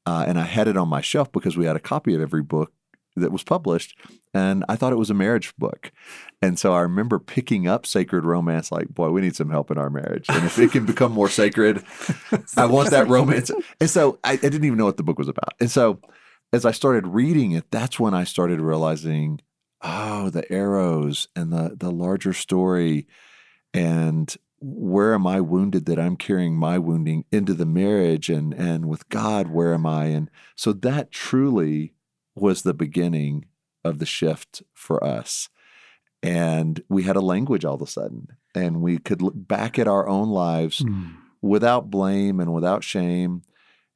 Uh, 0.06 0.24
and 0.26 0.38
I 0.38 0.44
had 0.44 0.68
it 0.68 0.76
on 0.76 0.88
my 0.88 1.00
shelf 1.00 1.30
because 1.32 1.56
we 1.56 1.66
had 1.66 1.76
a 1.76 1.80
copy 1.80 2.14
of 2.14 2.20
every 2.20 2.42
book 2.42 2.72
that 3.16 3.32
was 3.32 3.42
published. 3.42 3.96
And 4.32 4.64
I 4.68 4.76
thought 4.76 4.92
it 4.92 4.96
was 4.98 5.10
a 5.10 5.14
marriage 5.14 5.54
book. 5.56 5.92
And 6.40 6.58
so 6.58 6.72
I 6.72 6.80
remember 6.80 7.18
picking 7.18 7.66
up 7.66 7.84
Sacred 7.84 8.24
Romance, 8.24 8.70
like, 8.70 8.88
boy, 8.88 9.10
we 9.10 9.20
need 9.20 9.36
some 9.36 9.50
help 9.50 9.70
in 9.70 9.78
our 9.78 9.90
marriage. 9.90 10.26
And 10.28 10.44
if 10.44 10.58
it 10.58 10.72
can 10.72 10.86
become 10.86 11.12
more 11.12 11.28
sacred, 11.28 11.82
I 12.56 12.66
want 12.66 12.90
that 12.90 13.08
romance. 13.08 13.50
And 13.80 13.90
so 13.90 14.18
I, 14.24 14.32
I 14.32 14.36
didn't 14.36 14.64
even 14.64 14.78
know 14.78 14.84
what 14.84 14.96
the 14.96 15.02
book 15.02 15.18
was 15.18 15.28
about. 15.28 15.54
And 15.60 15.70
so 15.70 16.00
as 16.52 16.64
I 16.64 16.70
started 16.70 17.06
reading 17.06 17.52
it, 17.52 17.70
that's 17.70 17.98
when 17.98 18.14
I 18.14 18.24
started 18.24 18.60
realizing, 18.60 19.40
oh, 19.82 20.30
the 20.30 20.50
arrows 20.50 21.28
and 21.36 21.52
the 21.52 21.76
the 21.78 21.90
larger 21.90 22.32
story 22.32 23.06
and 23.74 24.34
where 24.60 25.14
am 25.14 25.26
I 25.26 25.40
wounded 25.40 25.86
that 25.86 25.98
I'm 25.98 26.16
carrying 26.16 26.54
my 26.56 26.78
wounding 26.78 27.24
into 27.30 27.54
the 27.54 27.66
marriage 27.66 28.28
and 28.28 28.52
and 28.52 28.86
with 28.86 29.08
God, 29.08 29.48
where 29.48 29.72
am 29.74 29.86
I? 29.86 30.06
And 30.06 30.30
so 30.56 30.72
that 30.72 31.10
truly 31.12 31.94
was 32.34 32.62
the 32.62 32.74
beginning 32.74 33.46
of 33.84 33.98
the 33.98 34.06
shift 34.06 34.62
for 34.74 35.02
us. 35.04 35.48
And 36.22 36.82
we 36.88 37.04
had 37.04 37.16
a 37.16 37.20
language 37.20 37.64
all 37.64 37.76
of 37.76 37.82
a 37.82 37.86
sudden, 37.86 38.28
and 38.54 38.80
we 38.80 38.98
could 38.98 39.22
look 39.22 39.34
back 39.36 39.78
at 39.78 39.86
our 39.86 40.08
own 40.08 40.28
lives 40.30 40.80
Mm. 40.82 41.14
without 41.40 41.90
blame 41.90 42.40
and 42.40 42.52
without 42.52 42.82
shame, 42.82 43.42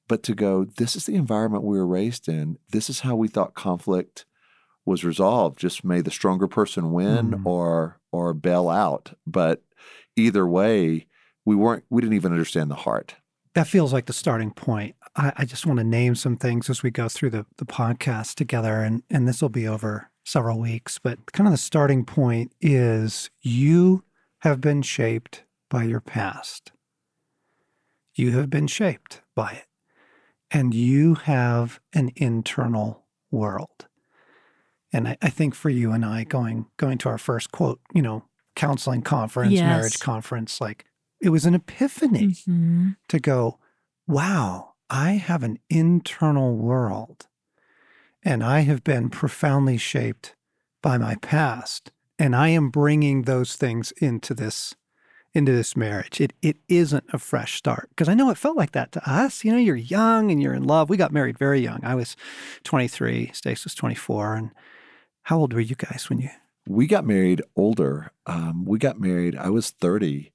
but 0.06 0.22
to 0.24 0.34
go, 0.34 0.64
this 0.64 0.94
is 0.94 1.06
the 1.06 1.16
environment 1.16 1.64
we 1.64 1.76
were 1.76 1.86
raised 1.86 2.28
in. 2.28 2.58
This 2.70 2.88
is 2.88 3.00
how 3.00 3.16
we 3.16 3.26
thought 3.26 3.54
conflict 3.54 4.24
was 4.84 5.04
resolved. 5.04 5.58
Just 5.58 5.84
may 5.84 6.00
the 6.00 6.10
stronger 6.12 6.46
person 6.46 6.92
win 6.92 7.30
Mm. 7.32 7.46
or 7.46 7.98
or 8.12 8.34
bail 8.34 8.68
out. 8.68 9.14
But 9.26 9.62
either 10.16 10.46
way, 10.46 11.06
we 11.44 11.54
weren't 11.56 11.84
we 11.90 12.00
didn't 12.00 12.14
even 12.14 12.32
understand 12.32 12.70
the 12.70 12.76
heart. 12.76 13.16
That 13.54 13.68
feels 13.68 13.92
like 13.92 14.06
the 14.06 14.12
starting 14.12 14.50
point. 14.50 14.96
I, 15.14 15.32
I 15.36 15.44
just 15.44 15.66
want 15.66 15.78
to 15.78 15.84
name 15.84 16.14
some 16.14 16.36
things 16.36 16.70
as 16.70 16.82
we 16.82 16.90
go 16.90 17.08
through 17.08 17.30
the, 17.30 17.46
the 17.58 17.66
podcast 17.66 18.36
together, 18.36 18.80
and, 18.80 19.02
and 19.10 19.28
this 19.28 19.42
will 19.42 19.50
be 19.50 19.68
over 19.68 20.10
several 20.24 20.58
weeks. 20.58 20.98
But 20.98 21.32
kind 21.32 21.46
of 21.46 21.52
the 21.52 21.58
starting 21.58 22.04
point 22.04 22.52
is 22.60 23.30
you 23.42 24.04
have 24.38 24.60
been 24.60 24.82
shaped 24.82 25.44
by 25.68 25.84
your 25.84 26.00
past. 26.00 26.72
You 28.14 28.32
have 28.32 28.50
been 28.50 28.66
shaped 28.66 29.22
by 29.34 29.52
it. 29.52 29.66
And 30.50 30.74
you 30.74 31.14
have 31.14 31.80
an 31.94 32.10
internal 32.16 33.04
world. 33.30 33.86
And 34.92 35.08
I, 35.08 35.16
I 35.22 35.30
think 35.30 35.54
for 35.54 35.70
you 35.70 35.92
and 35.92 36.04
I, 36.04 36.24
going 36.24 36.66
going 36.76 36.98
to 36.98 37.08
our 37.08 37.18
first 37.18 37.52
quote, 37.52 37.80
you 37.94 38.02
know, 38.02 38.24
counseling 38.54 39.02
conference, 39.02 39.52
Yes. 39.54 39.64
marriage 39.64 39.98
conference, 40.00 40.60
like 40.60 40.84
it 41.20 41.30
was 41.30 41.46
an 41.46 41.54
epiphany 41.54 42.28
Mhm. 42.46 42.96
to 43.08 43.18
go, 43.20 43.58
wow, 44.06 44.74
I 44.90 45.12
have 45.12 45.42
an 45.42 45.58
internal 45.70 46.56
world 46.56 47.26
and 48.22 48.42
I 48.44 48.60
have 48.60 48.84
been 48.84 49.08
profoundly 49.10 49.76
shaped 49.78 50.34
by 50.82 50.98
my 50.98 51.14
past. 51.16 51.90
And 52.18 52.36
I 52.36 52.48
am 52.48 52.70
bringing 52.70 53.22
those 53.22 53.56
things 53.56 53.92
into 53.92 54.34
this 54.34 54.74
into 55.34 55.50
this 55.50 55.74
marriage. 55.74 56.20
It 56.20 56.34
it 56.42 56.58
isn't 56.68 57.04
a 57.10 57.18
fresh 57.18 57.54
start 57.54 57.88
because 57.88 58.06
I 58.08 58.12
know 58.14 58.28
it 58.28 58.36
felt 58.36 58.56
like 58.56 58.72
that 58.72 58.92
to 58.92 59.10
us. 59.10 59.44
You 59.44 59.52
know, 59.52 59.58
you're 59.58 59.74
young 59.76 60.30
and 60.30 60.42
you're 60.42 60.52
in 60.52 60.64
love. 60.64 60.90
We 60.90 60.98
got 60.98 61.10
married 61.10 61.38
very 61.38 61.60
young. 61.60 61.82
I 61.82 61.94
was 61.94 62.16
23, 62.64 63.30
Stace 63.32 63.64
was 63.64 63.74
24, 63.74 64.34
and 64.36 64.50
how 65.22 65.38
old 65.38 65.54
were 65.54 65.60
you 65.60 65.74
guys 65.74 66.10
when 66.10 66.18
you? 66.18 66.28
We 66.66 66.86
got 66.86 67.04
married 67.04 67.42
older. 67.56 68.12
Um, 68.26 68.64
we 68.64 68.78
got 68.78 69.00
married. 69.00 69.36
I 69.36 69.50
was 69.50 69.70
30 69.70 70.32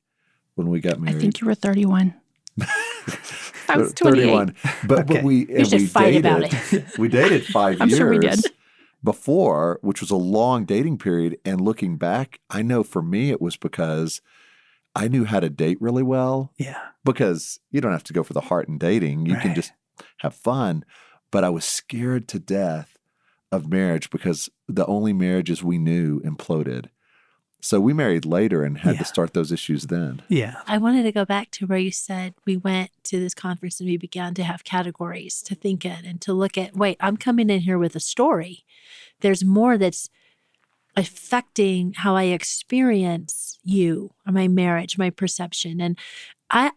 when 0.55 0.67
we 0.69 0.79
got 0.81 0.99
married. 0.99 1.17
I 1.17 1.21
think 1.21 1.39
you 1.41 1.47
were 1.47 1.55
31. 1.55 2.13
I 3.69 3.77
was 3.77 3.93
28. 3.93 4.49
But, 4.85 4.99
Okay. 4.99 5.13
but 5.13 5.23
we 5.23 5.45
We 5.45 5.55
and 5.55 5.71
we 5.71 5.85
fight 5.87 6.21
dated. 6.21 6.25
about 6.25 6.97
we 6.97 7.07
dated 7.07 7.45
5 7.45 7.77
I'm 7.81 7.89
years 7.89 7.97
sure 7.97 8.09
we 8.09 8.19
did. 8.19 8.39
before, 9.03 9.79
which 9.81 10.01
was 10.01 10.11
a 10.11 10.15
long 10.15 10.65
dating 10.65 10.97
period. 10.97 11.37
And 11.45 11.61
looking 11.61 11.97
back, 11.97 12.39
I 12.49 12.61
know 12.61 12.83
for 12.83 13.01
me 13.01 13.29
it 13.31 13.41
was 13.41 13.55
because 13.57 14.21
I 14.95 15.07
knew 15.07 15.25
how 15.25 15.39
to 15.39 15.49
date 15.49 15.77
really 15.81 16.03
well. 16.03 16.51
Yeah. 16.57 16.79
Because 17.05 17.59
you 17.71 17.79
don't 17.81 17.91
have 17.91 18.03
to 18.05 18.13
go 18.13 18.23
for 18.23 18.33
the 18.33 18.41
heart 18.41 18.67
in 18.67 18.77
dating; 18.77 19.25
you 19.27 19.37
can 19.37 19.55
just 19.55 19.71
have 20.17 20.33
fun. 20.35 20.83
But 21.31 21.43
I 21.45 21.49
was 21.49 21.63
scared 21.63 22.27
to 22.29 22.39
death 22.39 22.97
of 23.51 23.69
marriage 23.69 24.09
because 24.09 24.49
the 24.67 24.85
only 24.85 25.13
marriages 25.13 25.63
we 25.63 25.77
knew 25.77 26.19
imploded. 26.21 26.87
So 27.59 27.79
we 27.79 27.91
married 27.93 28.23
later 28.25 28.63
and 28.63 28.77
had 28.77 28.95
Yeah. 28.95 28.99
to 28.99 29.05
start 29.05 29.33
those 29.33 29.51
issues 29.51 29.87
then. 29.87 30.21
Yeah. 30.29 30.61
I 30.67 30.77
wanted 30.77 31.03
to 31.03 31.11
go 31.11 31.25
back 31.25 31.49
to 31.51 31.65
where 31.65 31.77
you 31.79 31.91
said 31.91 32.35
we 32.45 32.55
went 32.55 32.91
to 33.05 33.19
this 33.19 33.33
conference 33.33 33.79
and 33.79 33.89
we 33.89 33.97
began 33.97 34.33
to 34.35 34.43
have 34.43 34.63
categories 34.63 35.41
to 35.43 35.55
think 35.55 35.83
in 35.83 36.05
and 36.05 36.21
to 36.21 36.33
look 36.33 36.57
at 36.57 36.75
wait, 36.75 36.97
I'm 36.99 37.17
coming 37.17 37.49
in 37.49 37.61
here 37.61 37.79
with 37.79 37.95
a 37.95 37.99
story. 37.99 38.63
There's 39.21 39.43
more 39.43 39.77
that's 39.77 40.09
affecting 40.95 41.93
how 41.93 42.15
I 42.15 42.23
experience 42.23 43.59
you 43.63 44.11
or 44.25 44.33
my 44.33 44.47
marriage, 44.47 44.97
my 44.97 45.09
perception. 45.09 45.79
And 45.81 45.97
I 46.49 46.71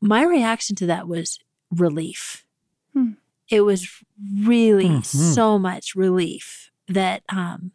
my 0.00 0.22
reaction 0.24 0.74
to 0.76 0.86
that 0.86 1.06
was 1.06 1.38
relief. 1.70 2.44
Hmm. 2.92 3.12
It 3.48 3.60
was 3.60 3.88
really 4.42 4.88
Mhm. 4.88 5.04
so 5.04 5.58
much 5.58 5.94
relief 5.94 6.65
that 6.88 7.22
um 7.28 7.72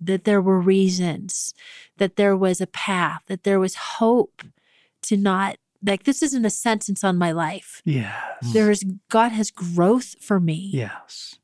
that 0.00 0.24
there 0.24 0.42
were 0.42 0.60
reasons, 0.60 1.54
that 1.98 2.16
there 2.16 2.36
was 2.36 2.60
a 2.60 2.66
path, 2.66 3.22
that 3.26 3.44
there 3.44 3.60
was 3.60 3.74
hope 3.76 4.42
to 5.02 5.16
not 5.16 5.56
like 5.84 6.04
this 6.04 6.22
isn't 6.22 6.44
a 6.44 6.50
sentence 6.50 7.02
on 7.04 7.18
my 7.18 7.32
life. 7.32 7.82
Yes. 7.84 8.52
There 8.52 8.70
is 8.70 8.84
God 9.10 9.30
has 9.30 9.50
growth 9.50 10.16
for 10.20 10.38
me. 10.40 10.70
Yes. 10.72 11.36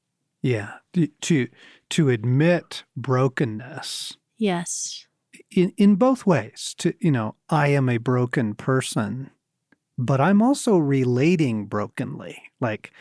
Yeah. 0.43 0.75
To- 0.95 1.07
To 1.23 1.49
to 1.91 2.11
admit 2.11 2.85
brokenness 2.97 4.17
Yes. 4.37 5.07
in, 5.51 5.73
in 5.77 5.95
both 5.97 6.27
ways. 6.27 6.75
To 6.79 6.93
you 7.01 7.11
know, 7.11 7.35
I 7.49 7.69
am 7.69 7.89
a 7.89 7.99
broken 7.99 8.55
person, 8.55 9.31
but 9.97 10.21
I'm 10.21 10.43
also 10.43 10.77
relating 10.79 11.67
brokenly. 11.67 12.43
Like 12.61 12.93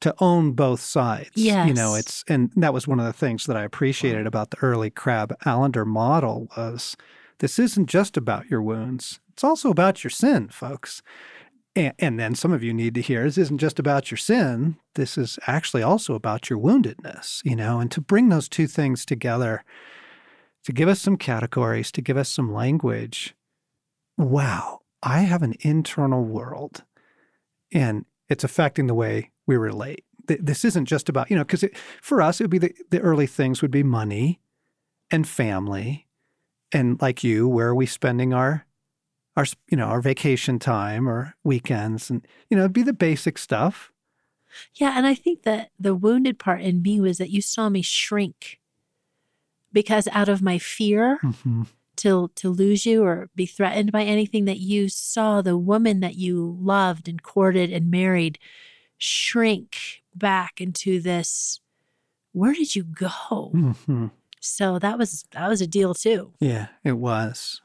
to 0.00 0.14
own 0.18 0.52
both 0.52 0.80
sides. 0.80 1.30
You 1.66 1.74
know, 1.74 1.94
it's 1.94 2.24
and 2.28 2.52
that 2.56 2.74
was 2.74 2.86
one 2.86 3.00
of 3.00 3.06
the 3.06 3.12
things 3.12 3.46
that 3.46 3.56
I 3.56 3.64
appreciated 3.64 4.26
about 4.26 4.50
the 4.50 4.58
early 4.62 4.90
Crabb 4.90 5.36
Allender 5.44 5.84
model 5.84 6.48
was 6.56 6.96
this 7.38 7.58
isn't 7.58 7.86
just 7.86 8.16
about 8.16 8.50
your 8.50 8.62
wounds. 8.62 9.20
It's 9.32 9.44
also 9.44 9.70
about 9.70 10.02
your 10.02 10.10
sin, 10.10 10.48
folks. 10.48 11.02
And, 11.76 11.94
and 11.98 12.18
then 12.18 12.34
some 12.34 12.52
of 12.52 12.62
you 12.62 12.74
need 12.74 12.94
to 12.94 13.00
hear 13.00 13.24
this 13.24 13.38
isn't 13.38 13.58
just 13.58 13.78
about 13.78 14.10
your 14.10 14.18
sin. 14.18 14.76
This 14.94 15.16
is 15.16 15.38
actually 15.46 15.82
also 15.82 16.14
about 16.14 16.50
your 16.50 16.58
woundedness, 16.58 17.40
you 17.44 17.54
know, 17.54 17.78
and 17.78 17.90
to 17.92 18.00
bring 18.00 18.28
those 18.28 18.48
two 18.48 18.66
things 18.66 19.04
together, 19.04 19.64
to 20.64 20.72
give 20.72 20.88
us 20.88 21.00
some 21.00 21.16
categories, 21.16 21.92
to 21.92 22.02
give 22.02 22.16
us 22.16 22.28
some 22.28 22.52
language. 22.52 23.34
Wow, 24.16 24.80
I 25.02 25.20
have 25.20 25.42
an 25.42 25.54
internal 25.60 26.24
world 26.24 26.82
and 27.72 28.04
it's 28.28 28.44
affecting 28.44 28.86
the 28.88 28.94
way 28.94 29.30
we 29.48 29.56
relate. 29.56 30.04
Th- 30.28 30.40
This 30.40 30.64
isn't 30.64 30.84
just 30.84 31.08
about, 31.08 31.28
you 31.30 31.36
know, 31.36 31.42
because 31.42 31.64
for 32.00 32.22
us, 32.22 32.40
it 32.40 32.44
would 32.44 32.50
be 32.50 32.58
the, 32.58 32.74
the 32.90 33.00
early 33.00 33.26
things 33.26 33.60
would 33.62 33.72
be 33.72 33.82
money 33.82 34.40
and 35.10 35.26
family. 35.26 36.06
And 36.70 37.00
like 37.00 37.24
you, 37.24 37.48
where 37.48 37.68
are 37.68 37.74
we 37.74 37.86
spending 37.86 38.32
our 38.32 38.64
our 39.38 39.46
you 39.70 39.76
know 39.76 39.84
our 39.84 40.00
vacation 40.00 40.58
time 40.58 41.08
or 41.08 41.34
weekends 41.44 42.10
and 42.10 42.26
you 42.50 42.56
know 42.56 42.64
it'd 42.64 42.72
be 42.72 42.82
the 42.82 42.92
basic 42.92 43.38
stuff 43.38 43.92
Yeah, 44.74 44.94
and 44.96 45.06
I 45.06 45.14
think 45.14 45.44
that 45.44 45.70
the 45.78 45.94
wounded 45.94 46.38
part 46.38 46.60
in 46.60 46.82
me 46.82 47.00
was 47.00 47.18
that 47.18 47.30
you 47.30 47.40
saw 47.40 47.68
me 47.68 47.80
shrink 47.80 48.58
because 49.72 50.08
out 50.10 50.28
of 50.28 50.42
my 50.42 50.58
fear 50.58 51.18
mm-hmm. 51.22 51.62
to 51.96 52.30
to 52.34 52.50
lose 52.50 52.84
you 52.84 53.04
or 53.04 53.30
be 53.36 53.46
threatened 53.46 53.92
by 53.92 54.02
anything 54.02 54.44
that 54.46 54.58
you 54.58 54.88
saw 54.88 55.40
the 55.40 55.56
woman 55.56 56.00
that 56.00 56.16
you 56.16 56.56
loved 56.60 57.08
and 57.08 57.22
courted 57.22 57.72
and 57.72 57.90
married 57.90 58.38
shrink 58.98 60.02
back 60.14 60.60
into 60.60 61.00
this 61.00 61.60
where 62.32 62.52
did 62.52 62.76
you 62.76 62.84
go? 62.84 63.50
Mhm. 63.54 64.10
So 64.40 64.78
that 64.78 64.98
was 64.98 65.24
that 65.32 65.48
was 65.48 65.60
a 65.60 65.66
deal 65.66 65.94
too. 65.94 66.32
yeah 66.40 66.68
it 66.84 66.92
was 66.92 67.60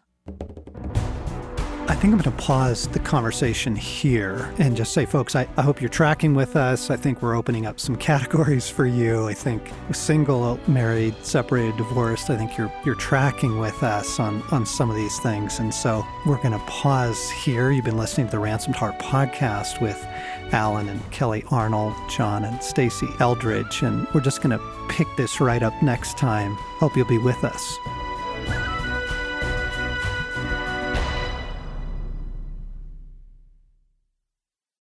think 2.03 2.15
I'm 2.15 2.19
going 2.19 2.37
to 2.37 2.43
pause 2.43 2.89
the 2.89 2.99
conversation 2.99 3.77
here 3.77 4.53
and 4.57 4.75
just 4.75 4.91
say, 4.91 5.05
folks, 5.05 5.37
I, 5.37 5.47
I 5.55 5.61
hope 5.61 5.79
you're 5.79 5.87
tracking 5.87 6.33
with 6.33 6.57
us. 6.57 6.89
I 6.89 6.97
think 6.97 7.21
we're 7.21 7.33
opening 7.33 7.65
up 7.65 7.79
some 7.79 7.95
categories 8.11 8.69
for 8.69 8.85
you. 8.85 9.29
I 9.29 9.33
think 9.33 9.71
single, 9.93 10.59
married, 10.67 11.15
separated, 11.21 11.77
divorced, 11.77 12.29
I 12.29 12.35
think 12.35 12.57
you're 12.57 12.69
you're 12.85 12.95
tracking 12.95 13.57
with 13.57 13.83
us 13.83 14.19
on, 14.19 14.41
on 14.51 14.65
some 14.65 14.89
of 14.89 14.97
these 14.97 15.17
things. 15.19 15.59
And 15.59 15.73
so 15.73 16.05
we're 16.25 16.41
going 16.41 16.51
to 16.51 16.65
pause 16.65 17.29
here. 17.29 17.71
You've 17.71 17.85
been 17.85 17.95
listening 17.95 18.27
to 18.27 18.31
the 18.31 18.39
Ransomed 18.39 18.75
Heart 18.75 18.99
podcast 18.99 19.79
with 19.79 20.05
Allen 20.51 20.89
and 20.89 20.99
Kellye 21.11 21.49
Arnold, 21.53 21.93
John 22.09 22.43
and 22.43 22.59
Stasi 22.59 23.07
Eldredge. 23.21 23.81
And 23.81 24.09
we're 24.13 24.19
just 24.19 24.41
going 24.41 24.59
to 24.59 24.85
pick 24.89 25.07
this 25.15 25.39
right 25.39 25.63
up 25.63 25.81
next 25.81 26.17
time. 26.17 26.55
Hope 26.79 26.97
you'll 26.97 27.05
be 27.05 27.17
with 27.17 27.45
us. 27.45 27.77